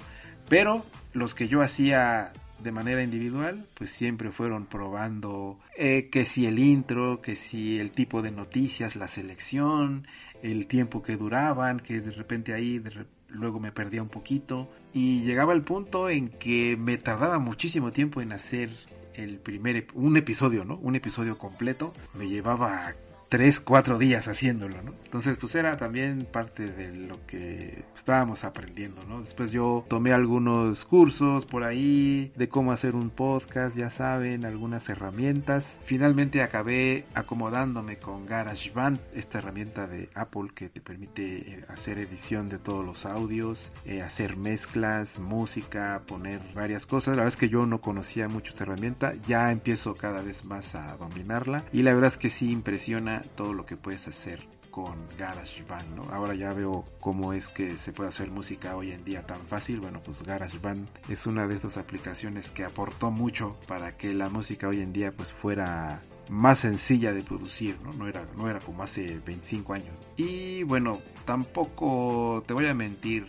Pero 0.48 0.86
los 1.14 1.34
que 1.34 1.48
yo 1.48 1.62
hacía 1.62 2.34
de 2.62 2.72
manera 2.72 3.02
individual, 3.02 3.66
pues 3.74 3.92
siempre 3.92 4.32
fueron 4.32 4.66
probando 4.66 5.60
eh, 5.76 6.10
que 6.12 6.26
si 6.26 6.46
el 6.46 6.60
intro, 6.60 7.22
que 7.22 7.36
si 7.36 7.80
el 7.80 7.92
tipo 7.92 8.22
de 8.22 8.32
noticias, 8.32 8.96
la 8.96 9.08
selección, 9.08 10.06
el 10.44 10.68
tiempo 10.68 11.02
que 11.02 11.18
duraban, 11.18 11.80
que 11.80 12.02
de 12.02 12.12
repente 12.12 12.54
ahí 12.54 12.82
luego 13.30 13.60
me 13.60 13.72
perdía 13.72 14.04
un 14.04 14.10
poquito 14.10 14.70
y 14.94 15.22
llegaba 15.22 15.54
el 15.54 15.64
punto 15.64 16.10
en 16.10 16.30
que 16.30 16.78
me 16.78 16.98
tardaba 16.98 17.40
muchísimo 17.40 17.92
tiempo 17.92 18.22
en 18.22 18.32
hacer 18.32 18.70
el 19.16 19.40
primer 19.40 19.88
un 19.94 20.18
episodio, 20.18 20.66
¿no? 20.66 20.78
Un 20.78 20.96
episodio 20.96 21.38
completo 21.38 21.94
me 22.14 22.28
llevaba 22.28 22.94
tres, 23.32 23.62
cuatro 23.62 23.98
días 23.98 24.28
haciéndolo, 24.28 24.82
¿no? 24.82 24.94
Entonces, 25.06 25.38
pues 25.38 25.56
era 25.56 25.78
también 25.78 26.28
parte 26.30 26.70
de 26.70 26.94
lo 26.94 27.26
que 27.28 27.86
estábamos 27.96 28.44
aprendiendo, 28.44 29.06
¿no? 29.08 29.22
Después 29.22 29.54
yo 29.54 29.86
tomé 29.88 30.12
algunos 30.12 30.84
cursos 30.84 31.46
por 31.46 31.64
ahí 31.64 32.34
de 32.36 32.50
cómo 32.50 32.74
hacer 32.74 32.94
un 32.94 33.10
podcast, 33.10 33.78
ya 33.78 33.90
saben, 33.90 34.44
algunas 34.44 34.90
herramientas. 34.90 35.80
Finalmente 35.86 36.42
acabé 36.42 37.06
acomodándome 37.14 38.00
con 38.00 38.26
GarageBand, 38.26 39.00
esta 39.14 39.38
herramienta 39.38 39.88
de 39.88 40.10
Apple 40.14 40.50
que 40.54 40.68
te 40.68 40.82
permite 40.82 41.54
eh, 41.54 41.66
hacer 41.70 42.00
edición 42.00 42.50
de 42.50 42.58
todos 42.58 42.86
los 42.86 43.06
audios, 43.06 43.72
eh, 43.86 44.02
hacer 44.02 44.36
mezclas, 44.36 45.22
música, 45.22 46.02
poner 46.06 46.42
varias 46.54 46.86
cosas. 46.86 47.16
La 47.16 47.24
verdad 47.24 47.34
es 47.34 47.38
que 47.38 47.48
yo 47.48 47.66
no 47.66 47.80
conocía 47.80 48.28
mucho 48.28 48.50
esta 48.52 48.66
herramienta, 48.66 49.14
ya 49.26 49.54
empiezo 49.54 49.94
cada 49.94 50.22
vez 50.22 50.44
más 50.44 50.76
a 50.76 50.98
dominarla 50.98 51.64
y 51.72 51.84
la 51.84 51.94
verdad 51.94 52.12
es 52.12 52.18
que 52.18 52.30
sí 52.30 52.52
impresiona 52.52 53.21
todo 53.24 53.54
lo 53.54 53.66
que 53.66 53.78
puedes 53.78 54.08
hacer 54.08 54.48
con 54.72 54.96
GarageBand, 55.18 55.96
¿no? 55.96 56.04
Ahora 56.14 56.34
ya 56.34 56.54
veo 56.54 56.86
cómo 57.00 57.34
es 57.34 57.50
que 57.50 57.78
se 57.78 57.92
puede 57.92 58.10
hacer 58.10 58.32
música 58.32 58.76
hoy 58.76 58.92
en 58.92 59.04
día 59.04 59.26
tan 59.26 59.42
fácil. 59.46 59.80
Bueno, 59.82 60.02
pues 60.04 60.24
GarageBand 60.24 60.88
es 61.10 61.28
una 61.28 61.46
de 61.48 61.56
estas 61.56 61.78
aplicaciones 61.78 62.52
que 62.52 62.64
aportó 62.64 63.12
mucho 63.12 63.58
para 63.68 63.98
que 63.98 64.14
la 64.14 64.30
música 64.30 64.68
hoy 64.68 64.82
en 64.82 64.94
día 64.94 65.12
pues 65.12 65.34
fuera 65.34 66.02
más 66.30 66.60
sencilla 66.60 67.14
de 67.14 67.22
producir, 67.22 67.78
¿no? 67.84 67.92
No 67.94 68.08
era, 68.08 68.26
no 68.38 68.50
era 68.50 68.60
como 68.60 68.84
hace 68.84 69.20
25 69.20 69.74
años. 69.74 69.94
Y 70.16 70.64
bueno, 70.64 71.00
tampoco 71.26 72.44
te 72.48 72.54
voy 72.54 72.68
a 72.68 72.74
mentir, 72.74 73.26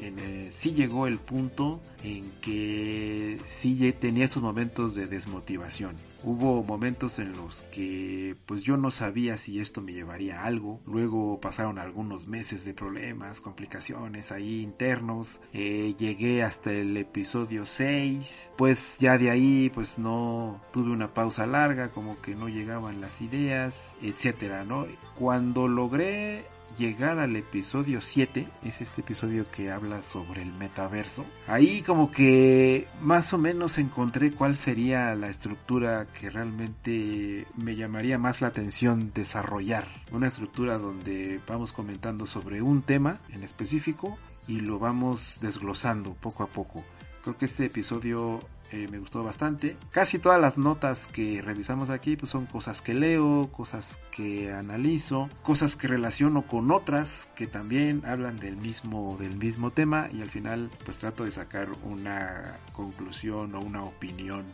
En, 0.00 0.18
eh, 0.18 0.48
sí 0.50 0.72
llegó 0.72 1.06
el 1.06 1.18
punto 1.18 1.80
en 2.02 2.30
que 2.40 3.38
sí 3.46 3.92
tenía 3.98 4.24
esos 4.24 4.42
momentos 4.42 4.94
de 4.94 5.06
desmotivación. 5.06 5.96
Hubo 6.24 6.62
momentos 6.62 7.18
en 7.18 7.32
los 7.32 7.62
que 7.72 8.36
pues 8.46 8.62
yo 8.62 8.76
no 8.76 8.92
sabía 8.92 9.36
si 9.36 9.58
esto 9.58 9.80
me 9.80 9.92
llevaría 9.92 10.40
a 10.40 10.44
algo. 10.44 10.80
Luego 10.86 11.40
pasaron 11.40 11.80
algunos 11.80 12.28
meses 12.28 12.64
de 12.64 12.74
problemas, 12.74 13.40
complicaciones 13.40 14.30
ahí 14.30 14.60
internos. 14.60 15.40
Eh, 15.52 15.94
llegué 15.98 16.44
hasta 16.44 16.70
el 16.70 16.96
episodio 16.96 17.66
6. 17.66 18.52
Pues 18.56 18.98
ya 19.00 19.18
de 19.18 19.30
ahí 19.30 19.70
pues 19.74 19.98
no 19.98 20.60
tuve 20.72 20.92
una 20.92 21.12
pausa 21.12 21.46
larga, 21.46 21.88
como 21.88 22.20
que 22.22 22.36
no 22.36 22.48
llegaban 22.48 23.00
las 23.00 23.20
ideas, 23.20 23.96
etcétera, 24.00 24.64
¿no? 24.64 24.86
Cuando 25.18 25.66
logré 25.66 26.44
llegar 26.76 27.18
al 27.18 27.36
episodio 27.36 28.00
7, 28.00 28.48
es 28.64 28.80
este 28.80 29.00
episodio 29.00 29.50
que 29.50 29.70
habla 29.70 30.02
sobre 30.02 30.42
el 30.42 30.52
metaverso. 30.52 31.24
Ahí 31.46 31.82
como 31.82 32.10
que 32.10 32.88
más 33.00 33.32
o 33.32 33.38
menos 33.38 33.78
encontré 33.78 34.32
cuál 34.32 34.56
sería 34.56 35.14
la 35.14 35.28
estructura 35.28 36.06
que 36.06 36.30
realmente 36.30 37.46
me 37.56 37.76
llamaría 37.76 38.18
más 38.18 38.40
la 38.40 38.48
atención 38.48 39.12
desarrollar. 39.14 39.88
Una 40.10 40.28
estructura 40.28 40.78
donde 40.78 41.40
vamos 41.46 41.72
comentando 41.72 42.26
sobre 42.26 42.62
un 42.62 42.82
tema 42.82 43.18
en 43.30 43.42
específico 43.42 44.18
y 44.48 44.60
lo 44.60 44.78
vamos 44.78 45.38
desglosando 45.40 46.14
poco 46.14 46.42
a 46.42 46.46
poco. 46.46 46.84
Creo 47.22 47.36
que 47.36 47.44
este 47.44 47.66
episodio 47.66 48.40
eh, 48.72 48.88
me 48.90 48.98
gustó 48.98 49.22
bastante. 49.22 49.76
Casi 49.90 50.18
todas 50.18 50.40
las 50.40 50.56
notas 50.56 51.06
que 51.06 51.42
revisamos 51.42 51.90
aquí 51.90 52.16
pues 52.16 52.30
son 52.30 52.46
cosas 52.46 52.80
que 52.80 52.94
leo, 52.94 53.50
cosas 53.52 54.00
que 54.10 54.50
analizo, 54.50 55.28
cosas 55.42 55.76
que 55.76 55.88
relaciono 55.88 56.46
con 56.46 56.70
otras 56.70 57.28
que 57.34 57.46
también 57.46 58.02
hablan 58.06 58.38
del 58.38 58.56
mismo 58.56 59.16
del 59.18 59.36
mismo 59.36 59.72
tema 59.72 60.08
y 60.12 60.22
al 60.22 60.30
final 60.30 60.70
pues 60.84 60.96
trato 60.96 61.24
de 61.24 61.32
sacar 61.32 61.68
una 61.84 62.58
conclusión 62.72 63.54
o 63.54 63.60
una 63.60 63.82
opinión 63.84 64.46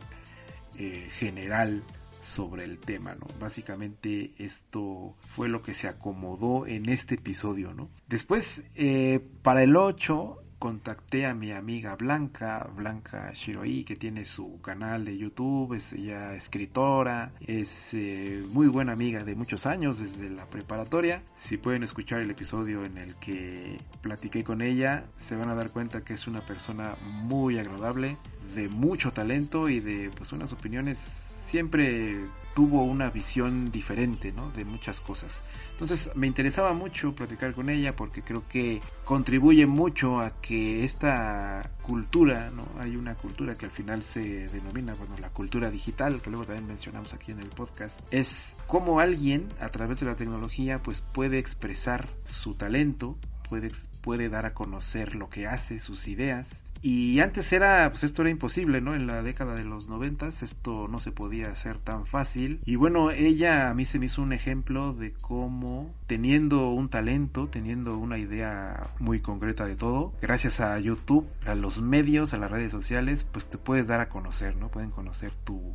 eh, 0.76 1.08
general 1.10 1.84
sobre 2.22 2.64
el 2.64 2.78
tema, 2.78 3.14
¿no? 3.14 3.26
Básicamente 3.38 4.32
esto 4.38 5.14
fue 5.30 5.48
lo 5.48 5.62
que 5.62 5.74
se 5.74 5.88
acomodó 5.88 6.66
en 6.66 6.88
este 6.88 7.14
episodio, 7.14 7.72
¿no? 7.72 7.88
Después, 8.06 8.64
eh, 8.74 9.20
para 9.42 9.62
el 9.62 9.76
8, 9.76 10.42
contacté 10.58 11.26
a 11.26 11.34
mi 11.34 11.52
amiga 11.52 11.94
Blanca, 11.96 12.68
Blanca 12.74 13.32
Shiroi, 13.32 13.84
que 13.84 13.96
tiene 13.96 14.24
su 14.24 14.60
canal 14.60 15.04
de 15.04 15.16
YouTube, 15.16 15.74
es 15.74 15.92
ella 15.92 16.34
escritora, 16.34 17.32
es 17.40 17.94
eh, 17.94 18.42
muy 18.50 18.66
buena 18.68 18.92
amiga 18.92 19.24
de 19.24 19.34
muchos 19.34 19.66
años 19.66 19.98
desde 19.98 20.30
la 20.30 20.46
preparatoria. 20.46 21.22
Si 21.36 21.56
pueden 21.56 21.82
escuchar 21.82 22.20
el 22.20 22.30
episodio 22.30 22.84
en 22.84 22.98
el 22.98 23.14
que 23.16 23.78
platiqué 24.00 24.44
con 24.44 24.62
ella, 24.62 25.04
se 25.16 25.36
van 25.36 25.50
a 25.50 25.54
dar 25.54 25.70
cuenta 25.70 26.02
que 26.02 26.14
es 26.14 26.26
una 26.26 26.44
persona 26.44 26.96
muy 27.04 27.58
agradable, 27.58 28.16
de 28.54 28.68
mucho 28.68 29.12
talento 29.12 29.68
y 29.68 29.80
de 29.80 30.10
pues 30.16 30.32
unas 30.32 30.52
opiniones 30.52 31.27
siempre 31.48 32.26
tuvo 32.54 32.82
una 32.82 33.08
visión 33.08 33.70
diferente, 33.70 34.32
¿no? 34.32 34.50
De 34.50 34.64
muchas 34.64 35.00
cosas. 35.00 35.42
Entonces 35.70 36.10
me 36.16 36.26
interesaba 36.26 36.74
mucho 36.74 37.14
platicar 37.14 37.54
con 37.54 37.70
ella 37.70 37.94
porque 37.94 38.22
creo 38.22 38.48
que 38.48 38.80
contribuye 39.04 39.64
mucho 39.66 40.18
a 40.18 40.40
que 40.40 40.84
esta 40.84 41.70
cultura, 41.82 42.50
¿no? 42.50 42.66
Hay 42.80 42.96
una 42.96 43.14
cultura 43.14 43.54
que 43.56 43.66
al 43.66 43.70
final 43.70 44.02
se 44.02 44.48
denomina, 44.48 44.92
bueno, 44.94 45.14
la 45.20 45.30
cultura 45.30 45.70
digital, 45.70 46.20
que 46.20 46.30
luego 46.30 46.46
también 46.46 46.66
mencionamos 46.66 47.14
aquí 47.14 47.30
en 47.30 47.38
el 47.38 47.48
podcast, 47.48 48.00
es 48.12 48.56
cómo 48.66 48.98
alguien 48.98 49.46
a 49.60 49.68
través 49.68 50.00
de 50.00 50.06
la 50.06 50.16
tecnología 50.16 50.82
pues 50.82 51.00
puede 51.00 51.38
expresar 51.38 52.08
su 52.26 52.54
talento, 52.54 53.16
puede, 53.48 53.70
puede 54.02 54.28
dar 54.28 54.46
a 54.46 54.54
conocer 54.54 55.14
lo 55.14 55.30
que 55.30 55.46
hace, 55.46 55.78
sus 55.78 56.08
ideas, 56.08 56.64
y 56.82 57.20
antes 57.20 57.52
era, 57.52 57.90
pues 57.90 58.04
esto 58.04 58.22
era 58.22 58.30
imposible, 58.30 58.80
¿no? 58.80 58.94
En 58.94 59.06
la 59.06 59.22
década 59.22 59.54
de 59.54 59.64
los 59.64 59.88
noventas 59.88 60.42
esto 60.42 60.88
no 60.88 61.00
se 61.00 61.12
podía 61.12 61.48
hacer 61.48 61.78
tan 61.78 62.06
fácil. 62.06 62.60
Y 62.64 62.76
bueno, 62.76 63.10
ella 63.10 63.70
a 63.70 63.74
mí 63.74 63.84
se 63.84 63.98
me 63.98 64.06
hizo 64.06 64.22
un 64.22 64.32
ejemplo 64.32 64.92
de 64.92 65.12
cómo 65.12 65.94
teniendo 66.06 66.70
un 66.70 66.88
talento, 66.88 67.48
teniendo 67.48 67.98
una 67.98 68.18
idea 68.18 68.90
muy 68.98 69.20
concreta 69.20 69.66
de 69.66 69.76
todo, 69.76 70.12
gracias 70.20 70.60
a 70.60 70.78
YouTube, 70.78 71.26
a 71.46 71.54
los 71.54 71.80
medios, 71.80 72.34
a 72.34 72.38
las 72.38 72.50
redes 72.50 72.72
sociales, 72.72 73.26
pues 73.30 73.48
te 73.48 73.58
puedes 73.58 73.86
dar 73.88 74.00
a 74.00 74.08
conocer, 74.08 74.56
¿no? 74.56 74.68
Pueden 74.68 74.90
conocer 74.90 75.32
tu, 75.44 75.72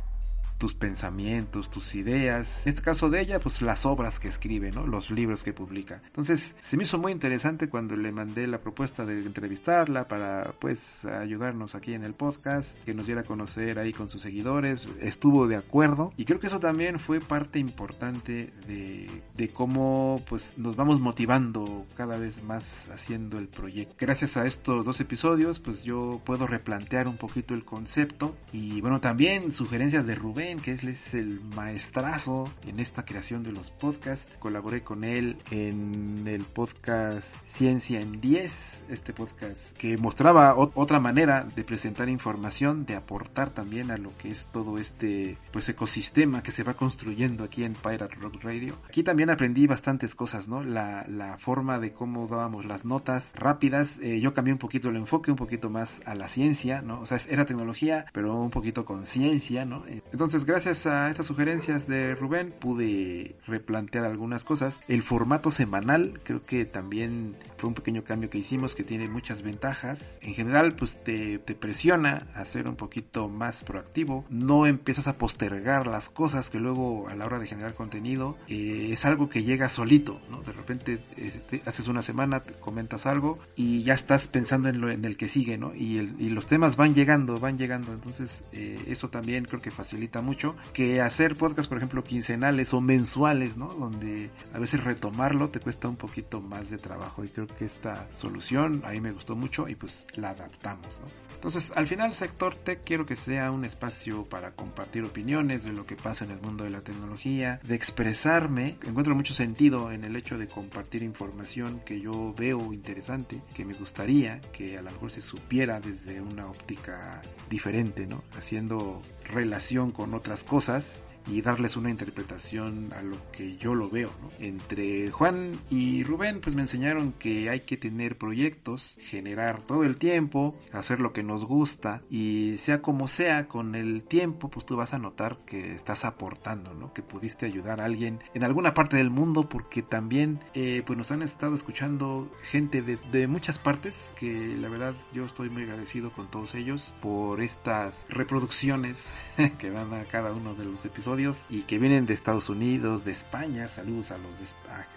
tus 0.64 0.76
pensamientos, 0.76 1.70
tus 1.70 1.94
ideas. 1.94 2.66
En 2.66 2.70
este 2.70 2.82
caso 2.82 3.10
de 3.10 3.20
ella, 3.20 3.38
pues 3.42 3.62
las 3.62 3.86
obras 3.86 4.22
que 4.22 4.30
escribe, 4.30 4.72
¿no? 4.72 4.88
Los 4.88 5.12
libros 5.12 5.44
que 5.44 5.52
publica. 5.52 6.02
Entonces, 6.06 6.56
se 6.62 6.78
me 6.78 6.84
hizo 6.84 6.98
muy 6.98 7.12
interesante 7.12 7.68
cuando 7.68 7.98
le 7.98 8.14
mandé 8.14 8.48
la 8.48 8.62
propuesta 8.62 9.06
de 9.06 9.26
entrevistarla 9.26 10.08
para, 10.08 10.54
pues, 10.60 11.04
ayudarnos 11.04 11.76
aquí 11.76 11.94
en 11.96 12.06
el 12.06 12.14
podcast, 12.14 12.82
que 12.86 12.94
nos 12.94 13.08
diera 13.08 13.22
a 13.22 13.24
conocer 13.26 13.78
ahí 13.78 13.92
con 13.92 14.08
sus 14.08 14.22
seguidores. 14.22 14.88
Estuvo 15.02 15.50
de 15.50 15.58
acuerdo 15.58 16.14
y 16.16 16.24
creo 16.24 16.40
que 16.40 16.48
eso 16.48 16.62
también 16.62 16.98
fue 16.98 17.20
parte 17.20 17.60
importante 17.60 18.54
de, 18.66 19.12
de 19.36 19.50
cómo, 19.50 20.24
pues, 20.30 20.54
nos 20.56 20.78
vamos 20.78 21.02
motivando 21.02 21.86
cada 21.98 22.18
vez 22.18 22.42
más 22.42 22.88
haciendo 22.88 23.38
el 23.38 23.50
proyecto. 23.50 23.96
Gracias 24.00 24.38
a 24.38 24.46
estos 24.46 24.86
dos 24.86 25.02
episodios, 25.02 25.60
pues 25.60 25.84
yo 25.84 26.22
puedo 26.24 26.48
replantear 26.48 27.10
un 27.10 27.18
poquito 27.18 27.54
el 27.54 27.66
concepto 27.66 28.38
y, 28.54 28.80
bueno, 28.80 29.02
también 29.02 29.52
sugerencias 29.52 30.08
de 30.08 30.16
Rubén 30.16 30.53
que 30.60 30.72
es 30.72 31.14
el 31.14 31.42
maestrazo 31.56 32.46
en 32.68 32.80
esta 32.80 33.06
creación 33.06 33.44
de 33.44 33.52
los 33.52 33.72
podcasts. 33.72 34.32
Colaboré 34.40 34.84
con 34.84 35.04
él 35.04 35.38
en 35.52 36.28
el 36.28 36.44
podcast 36.44 37.38
Ciencia 37.46 38.02
en 38.02 38.20
10, 38.20 38.84
este 38.90 39.14
podcast 39.14 39.76
que 39.78 39.98
mostraba 39.98 40.56
otra 40.56 41.00
manera 41.00 41.48
de 41.56 41.64
presentar 41.64 42.10
información, 42.10 42.86
de 42.86 42.96
aportar 42.96 43.52
también 43.52 43.92
a 43.92 43.98
lo 43.98 44.16
que 44.18 44.30
es 44.30 44.48
todo 44.52 44.78
este 44.78 45.38
pues 45.52 45.68
ecosistema 45.70 46.44
que 46.44 46.52
se 46.52 46.64
va 46.64 46.76
construyendo 46.76 47.44
aquí 47.44 47.64
en 47.64 47.74
Pirate 47.74 48.16
Rock 48.16 48.44
Radio. 48.44 48.76
Aquí 48.88 49.04
también 49.04 49.30
aprendí 49.30 49.68
bastantes 49.68 50.16
cosas, 50.16 50.48
¿no? 50.48 50.64
La, 50.64 51.06
la 51.08 51.38
forma 51.38 51.80
de 51.80 51.94
cómo 51.94 52.28
dábamos 52.28 52.66
las 52.66 52.86
notas 52.86 53.34
rápidas. 53.36 54.00
Eh, 54.02 54.20
yo 54.20 54.34
cambié 54.34 54.54
un 54.54 54.60
poquito 54.60 54.90
el 54.90 54.98
enfoque, 54.98 55.32
un 55.32 55.38
poquito 55.38 55.70
más 55.70 56.02
a 56.06 56.16
la 56.16 56.28
ciencia, 56.28 56.82
¿no? 56.82 57.02
O 57.02 57.06
sea, 57.06 57.18
era 57.30 57.46
tecnología, 57.46 58.06
pero 58.14 58.40
un 58.40 58.50
poquito 58.50 58.86
con 58.86 59.06
ciencia, 59.06 59.66
¿no? 59.66 59.84
Entonces, 59.88 60.43
gracias 60.46 60.86
a 60.86 61.10
estas 61.10 61.28
sugerencias 61.28 61.88
de 61.88 62.16
Rubén 62.16 62.54
pude 62.60 63.36
replantear 63.46 64.06
algunas 64.06 64.44
cosas. 64.44 64.82
El 64.88 65.02
formato 65.04 65.52
semanal 65.52 66.20
creo 66.24 66.44
que 66.44 66.66
también 66.66 67.36
fue 67.58 67.70
un 67.70 67.76
pequeño 67.76 68.04
cambio 68.04 68.30
que 68.30 68.38
hicimos 68.38 68.76
que 68.76 68.84
tiene 68.84 69.08
muchas 69.08 69.42
ventajas. 69.42 70.18
En 70.22 70.34
general, 70.34 70.76
pues 70.76 71.02
te, 71.04 71.40
te 71.40 71.56
presiona 71.56 72.28
a 72.36 72.46
ser 72.46 72.68
un 72.68 72.76
poquito 72.76 73.30
más 73.30 73.64
proactivo. 73.64 74.26
No 74.30 74.66
empiezas 74.66 75.08
a 75.08 75.18
postergar 75.18 75.88
las 75.88 76.10
cosas 76.10 76.50
que 76.50 76.60
luego 76.60 77.08
a 77.10 77.16
la 77.16 77.26
hora 77.26 77.40
de 77.40 77.48
generar 77.48 77.74
contenido 77.74 78.38
eh, 78.48 78.90
es 78.92 79.06
algo 79.06 79.30
que 79.30 79.44
llega 79.44 79.70
solito, 79.70 80.22
¿no? 80.30 80.42
De 80.42 80.52
repente 80.52 81.04
este, 81.18 81.62
haces 81.66 81.88
una 81.88 82.02
semana, 82.02 82.44
comentas 82.60 83.06
algo 83.06 83.40
y 83.56 83.84
ya 83.84 83.94
estás 83.94 84.28
pensando 84.28 84.70
en, 84.70 84.82
lo, 84.82 84.90
en 84.90 85.06
el 85.06 85.18
que 85.18 85.28
sigue, 85.28 85.58
¿no? 85.58 85.74
Y, 85.76 85.98
el, 85.98 86.16
y 86.20 86.30
los 86.30 86.48
temas 86.48 86.76
van 86.76 86.94
llegando, 86.96 87.40
van 87.40 87.58
llegando. 87.58 87.94
Entonces, 87.94 88.44
eh, 88.52 88.80
eso 88.88 89.10
también 89.10 89.46
creo 89.46 89.62
que 89.62 89.72
facilita 89.72 90.22
mucho 90.24 90.56
que 90.74 91.02
hacer 91.02 91.36
podcast, 91.36 91.70
por 91.70 91.78
ejemplo, 91.78 92.04
quincenales 92.04 92.74
o 92.74 92.82
mensuales, 92.82 93.58
¿no? 93.58 93.68
Donde 93.68 94.32
a 94.54 94.60
veces 94.60 94.84
retomarlo 94.84 95.50
te 95.50 95.60
cuesta 95.60 95.88
un 95.88 95.98
poquito 95.98 96.42
más 96.42 96.70
de 96.70 96.78
trabajo 96.78 97.24
y 97.24 97.28
creo 97.28 97.48
que 97.48 97.66
esta 97.66 98.12
solución 98.12 98.82
a 98.86 98.92
mí 98.92 99.02
me 99.02 99.12
gustó 99.12 99.36
mucho 99.36 99.68
y 99.68 99.76
pues 99.76 100.08
la 100.16 100.32
adaptamos, 100.32 101.02
¿no? 101.02 101.34
Entonces, 101.44 101.74
al 101.76 101.88
final, 101.88 102.14
Sector 102.14 102.56
Tech 102.56 102.84
quiero 102.86 103.06
que 103.06 103.18
sea 103.18 103.52
un 103.52 103.66
espacio 103.66 104.24
para 104.24 104.52
compartir 104.52 105.04
opiniones 105.04 105.66
de 105.66 105.74
lo 105.74 105.86
que 105.86 105.98
pasa 105.98 106.24
en 106.24 106.32
el 106.32 106.40
mundo 106.40 106.64
de 106.64 106.70
la 106.70 106.80
tecnología, 106.80 107.60
de 107.68 107.76
expresarme. 107.76 108.78
Encuentro 108.88 109.14
mucho 109.14 109.34
sentido 109.34 109.92
en 109.92 110.06
el 110.06 110.16
hecho 110.16 110.38
de 110.38 110.48
compartir 110.48 111.04
información 111.04 111.82
que 111.86 112.00
yo 112.00 112.34
veo 112.38 112.72
interesante, 112.72 113.42
que 113.54 113.66
me 113.66 113.74
gustaría 113.74 114.40
que 114.54 114.78
a 114.78 114.82
lo 114.82 114.90
mejor 114.92 115.12
se 115.12 115.22
supiera 115.22 115.82
desde 115.82 116.22
una 116.22 116.48
óptica 116.48 117.22
diferente, 117.50 118.08
¿no? 118.08 118.24
Haciendo 118.38 119.02
relación 119.26 119.92
con 119.92 120.13
otras 120.14 120.44
cosas 120.44 121.04
y 121.28 121.42
darles 121.42 121.78
una 121.78 121.90
interpretación 121.90 122.90
a 122.94 123.02
lo 123.02 123.18
que 123.32 123.58
yo 123.58 123.76
lo 123.76 123.90
veo. 123.90 124.12
¿no? 124.22 124.30
Entre 124.40 125.12
Juan 125.12 125.52
y 125.70 126.04
Rubén 126.04 126.42
pues 126.42 126.56
me 126.56 126.62
enseñaron 126.62 127.14
que 127.14 127.50
hay 127.50 127.62
que 127.62 127.78
tener 127.78 128.18
proyectos, 128.18 128.96
generar 129.00 129.64
todo 129.64 129.84
el 129.84 129.98
tiempo, 129.98 130.56
hacer 130.72 131.00
lo 131.00 131.14
que 131.14 131.24
nos 131.24 131.46
gusta 131.46 132.02
y 132.10 132.56
sea 132.58 132.82
como 132.82 133.08
sea 133.08 133.48
con 133.48 133.76
el 133.76 134.04
tiempo 134.04 134.50
pues 134.50 134.66
tú 134.66 134.76
vas 134.76 134.94
a 134.94 135.00
notar 135.00 135.40
que 135.46 135.74
estás 135.74 136.06
aportando, 136.06 136.74
¿no? 136.74 136.94
que 136.94 137.02
pudiste 137.02 137.46
ayudar 137.46 137.82
a 137.82 137.86
alguien 137.86 138.20
en 138.34 138.44
alguna 138.44 138.74
parte 138.74 138.98
del 138.98 139.10
mundo 139.10 139.48
porque 139.50 139.82
también 139.82 140.40
eh, 140.54 140.84
pues 140.86 140.98
nos 140.98 141.12
han 141.12 141.22
estado 141.22 141.56
escuchando 141.56 142.32
gente 142.44 142.82
de, 142.82 142.98
de 143.12 143.28
muchas 143.28 143.60
partes 143.60 144.12
que 144.18 144.56
la 144.58 144.70
verdad 144.70 144.96
yo 145.14 145.26
estoy 145.26 145.50
muy 145.50 145.64
agradecido 145.64 146.12
con 146.12 146.30
todos 146.30 146.56
ellos 146.56 146.94
por 147.02 147.42
estas 147.42 148.06
reproducciones 148.10 149.14
que 149.58 149.70
dan 149.70 149.94
a 149.94 150.06
cada 150.06 150.34
uno 150.34 150.54
de 150.56 150.66
los 150.66 150.84
episodios 150.86 151.13
episodios 151.14 151.46
y 151.50 151.62
que 151.64 151.78
vienen 151.78 152.06
de 152.06 152.14
Estados 152.14 152.50
Unidos, 152.50 153.06
de 153.06 153.12
España. 153.12 153.68
Saludos 153.68 154.12
a, 154.12 154.18
los 154.18 154.34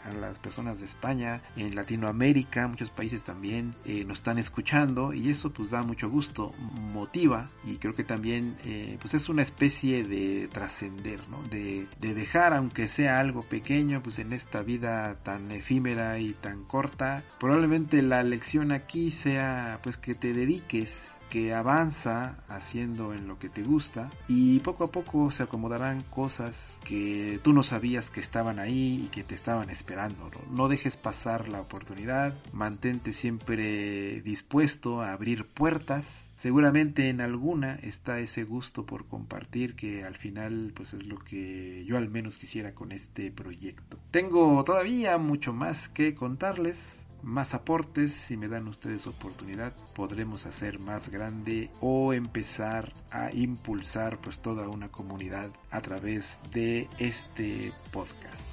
a, 0.04 0.12
las 0.14 0.38
personas 0.38 0.80
de 0.80 0.86
España, 0.86 1.42
en 1.56 1.74
Latinoamérica, 1.74 2.66
muchos 2.68 2.90
países 2.90 3.24
también 3.24 3.74
eh, 3.84 4.04
nos 4.04 4.18
están 4.18 4.38
escuchando 4.38 5.12
y 5.12 5.30
eso 5.30 5.52
pues 5.52 5.70
da 5.70 5.82
mucho 5.82 6.08
gusto, 6.08 6.54
motiva 6.92 7.48
y 7.64 7.76
creo 7.76 7.92
que 7.92 8.04
también 8.04 8.56
eh, 8.64 8.96
pues 9.00 9.14
es 9.14 9.28
una 9.28 9.42
especie 9.42 10.04
de 10.04 10.48
trascender, 10.48 11.20
¿no? 11.28 11.42
De, 11.50 11.86
de 12.00 12.14
dejar 12.14 12.54
aunque 12.54 12.88
sea 12.88 13.20
algo 13.20 13.42
pequeño 13.42 14.02
pues 14.02 14.18
en 14.18 14.32
esta 14.32 14.62
vida 14.62 15.16
tan 15.22 15.50
efímera 15.50 16.18
y 16.18 16.32
tan 16.32 16.64
corta. 16.64 17.24
Probablemente 17.38 18.00
la 18.02 18.22
lección 18.22 18.72
aquí 18.72 19.10
sea 19.10 19.80
pues 19.82 19.96
que 19.96 20.14
te 20.14 20.32
dediques 20.32 21.15
que 21.30 21.54
avanza 21.54 22.38
haciendo 22.48 23.14
en 23.14 23.28
lo 23.28 23.38
que 23.38 23.48
te 23.48 23.62
gusta 23.62 24.10
y 24.28 24.60
poco 24.60 24.84
a 24.84 24.92
poco 24.92 25.30
se 25.30 25.42
acomodarán 25.42 26.02
cosas 26.02 26.80
que 26.84 27.40
tú 27.42 27.52
no 27.52 27.62
sabías 27.62 28.10
que 28.10 28.20
estaban 28.20 28.58
ahí 28.58 29.04
y 29.04 29.08
que 29.08 29.24
te 29.24 29.34
estaban 29.34 29.70
esperando. 29.70 30.30
No, 30.50 30.68
dejes 30.68 30.96
pasar 30.96 31.48
la 31.48 31.60
oportunidad, 31.60 32.34
mantente 32.52 33.12
siempre 33.12 34.20
dispuesto 34.22 35.00
a 35.02 35.12
abrir 35.12 35.46
puertas. 35.46 36.30
Seguramente 36.34 37.08
en 37.08 37.20
alguna 37.20 37.76
está 37.76 38.20
ese 38.20 38.44
gusto 38.44 38.84
por 38.84 39.06
compartir 39.06 39.74
que 39.74 40.04
al 40.04 40.16
final 40.16 40.72
pues 40.74 40.92
es 40.92 41.04
lo 41.04 41.18
que 41.18 41.84
yo 41.86 41.96
al 41.96 42.10
menos 42.10 42.38
quisiera 42.38 42.74
con 42.74 42.92
este 42.92 43.30
proyecto. 43.30 43.98
Tengo 44.10 44.62
todavía 44.64 45.16
mucho 45.18 45.52
más 45.52 45.88
que 45.88 46.14
contarles 46.14 47.05
más 47.26 47.54
aportes, 47.54 48.14
si 48.14 48.36
me 48.36 48.46
dan 48.46 48.68
ustedes 48.68 49.06
oportunidad, 49.08 49.74
podremos 49.94 50.46
hacer 50.46 50.78
más 50.78 51.10
grande 51.10 51.70
o 51.80 52.12
empezar 52.12 52.92
a 53.10 53.32
impulsar 53.34 54.20
pues 54.20 54.38
toda 54.38 54.68
una 54.68 54.88
comunidad 54.88 55.50
a 55.70 55.80
través 55.80 56.38
de 56.52 56.88
este 56.98 57.72
podcast. 57.90 58.48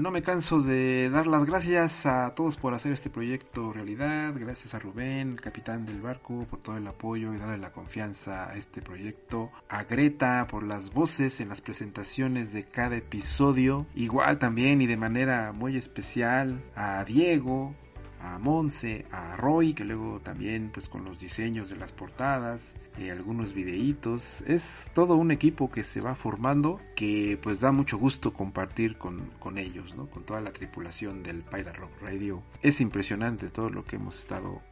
No 0.00 0.10
me 0.12 0.22
canso 0.22 0.60
de 0.60 1.10
dar 1.10 1.26
las 1.26 1.44
gracias 1.44 2.06
a 2.06 2.34
todos 2.34 2.56
por 2.56 2.72
hacer 2.74 2.92
este 2.92 3.10
proyecto 3.10 3.72
realidad. 3.72 4.32
Gracias 4.36 4.74
a 4.74 4.78
Rubén, 4.78 5.32
el 5.32 5.40
capitán 5.40 5.86
del 5.86 6.00
barco, 6.00 6.46
por 6.48 6.60
todo 6.60 6.76
el 6.76 6.86
apoyo 6.86 7.34
y 7.34 7.38
darle 7.38 7.58
la 7.58 7.72
confianza 7.72 8.48
a 8.48 8.56
este 8.56 8.80
proyecto. 8.80 9.50
A 9.68 9.84
Greta 9.84 10.46
por 10.48 10.62
las 10.62 10.92
voces 10.92 11.40
en 11.40 11.48
las 11.48 11.60
presentaciones 11.60 12.52
de 12.52 12.64
cada 12.64 12.96
episodio. 12.96 13.86
Igual 13.94 14.38
también 14.38 14.80
y 14.82 14.86
de 14.86 14.96
manera 14.96 15.52
muy 15.52 15.76
especial 15.76 16.62
a 16.76 17.04
Diego, 17.04 17.74
a 18.20 18.38
Monse, 18.38 19.06
a 19.10 19.36
Roy, 19.36 19.74
que 19.74 19.84
luego 19.84 20.20
también 20.20 20.70
pues 20.72 20.88
con 20.88 21.04
los 21.04 21.20
diseños 21.20 21.68
de 21.68 21.76
las 21.76 21.92
portadas, 21.92 22.76
y 22.98 23.10
algunos 23.10 23.54
videitos. 23.54 24.42
Es 24.42 24.90
todo 24.94 25.16
un 25.16 25.30
equipo 25.30 25.70
que 25.70 25.82
se 25.82 26.00
va 26.00 26.14
formando 26.14 26.80
que 26.96 27.38
pues 27.42 27.60
da 27.60 27.72
mucho 27.72 27.98
gusto 27.98 28.32
compartir 28.32 28.98
con, 28.98 29.30
con 29.38 29.58
ellos, 29.58 29.94
¿no? 29.96 30.06
Con 30.06 30.24
toda 30.24 30.40
la 30.40 30.52
tripulación 30.52 31.22
del 31.22 31.42
Pilot 31.42 31.76
Rock 31.76 32.02
Radio. 32.02 32.42
Es 32.62 32.80
impresionante 32.80 33.48
todo 33.48 33.70
lo 33.70 33.84
que 33.84 33.96
hemos 33.96 34.18
estado 34.18 34.62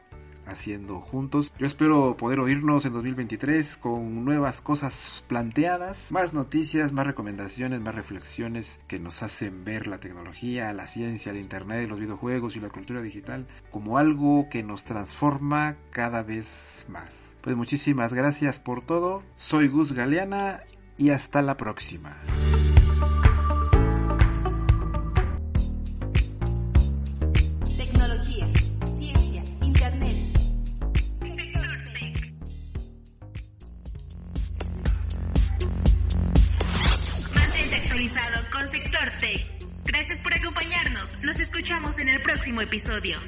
haciendo 0.47 0.99
juntos. 0.99 1.51
Yo 1.59 1.67
espero 1.67 2.15
poder 2.17 2.39
oírnos 2.39 2.85
en 2.85 2.93
2023 2.93 3.77
con 3.77 4.25
nuevas 4.25 4.61
cosas 4.61 5.23
planteadas, 5.27 6.11
más 6.11 6.33
noticias, 6.33 6.91
más 6.91 7.07
recomendaciones, 7.07 7.81
más 7.81 7.95
reflexiones 7.95 8.79
que 8.87 8.99
nos 8.99 9.23
hacen 9.23 9.63
ver 9.63 9.87
la 9.87 9.99
tecnología, 9.99 10.73
la 10.73 10.87
ciencia, 10.87 11.31
el 11.31 11.37
internet, 11.37 11.89
los 11.89 11.99
videojuegos 11.99 12.55
y 12.55 12.59
la 12.59 12.69
cultura 12.69 13.01
digital 13.01 13.47
como 13.71 13.97
algo 13.97 14.47
que 14.49 14.63
nos 14.63 14.83
transforma 14.83 15.77
cada 15.91 16.23
vez 16.23 16.85
más. 16.89 17.35
Pues 17.41 17.55
muchísimas 17.55 18.13
gracias 18.13 18.59
por 18.59 18.83
todo. 18.83 19.23
Soy 19.37 19.67
Gus 19.67 19.93
Galeana 19.93 20.61
y 20.97 21.11
hasta 21.11 21.41
la 21.41 21.57
próxima. 21.57 22.17
Episodio. 42.61 43.19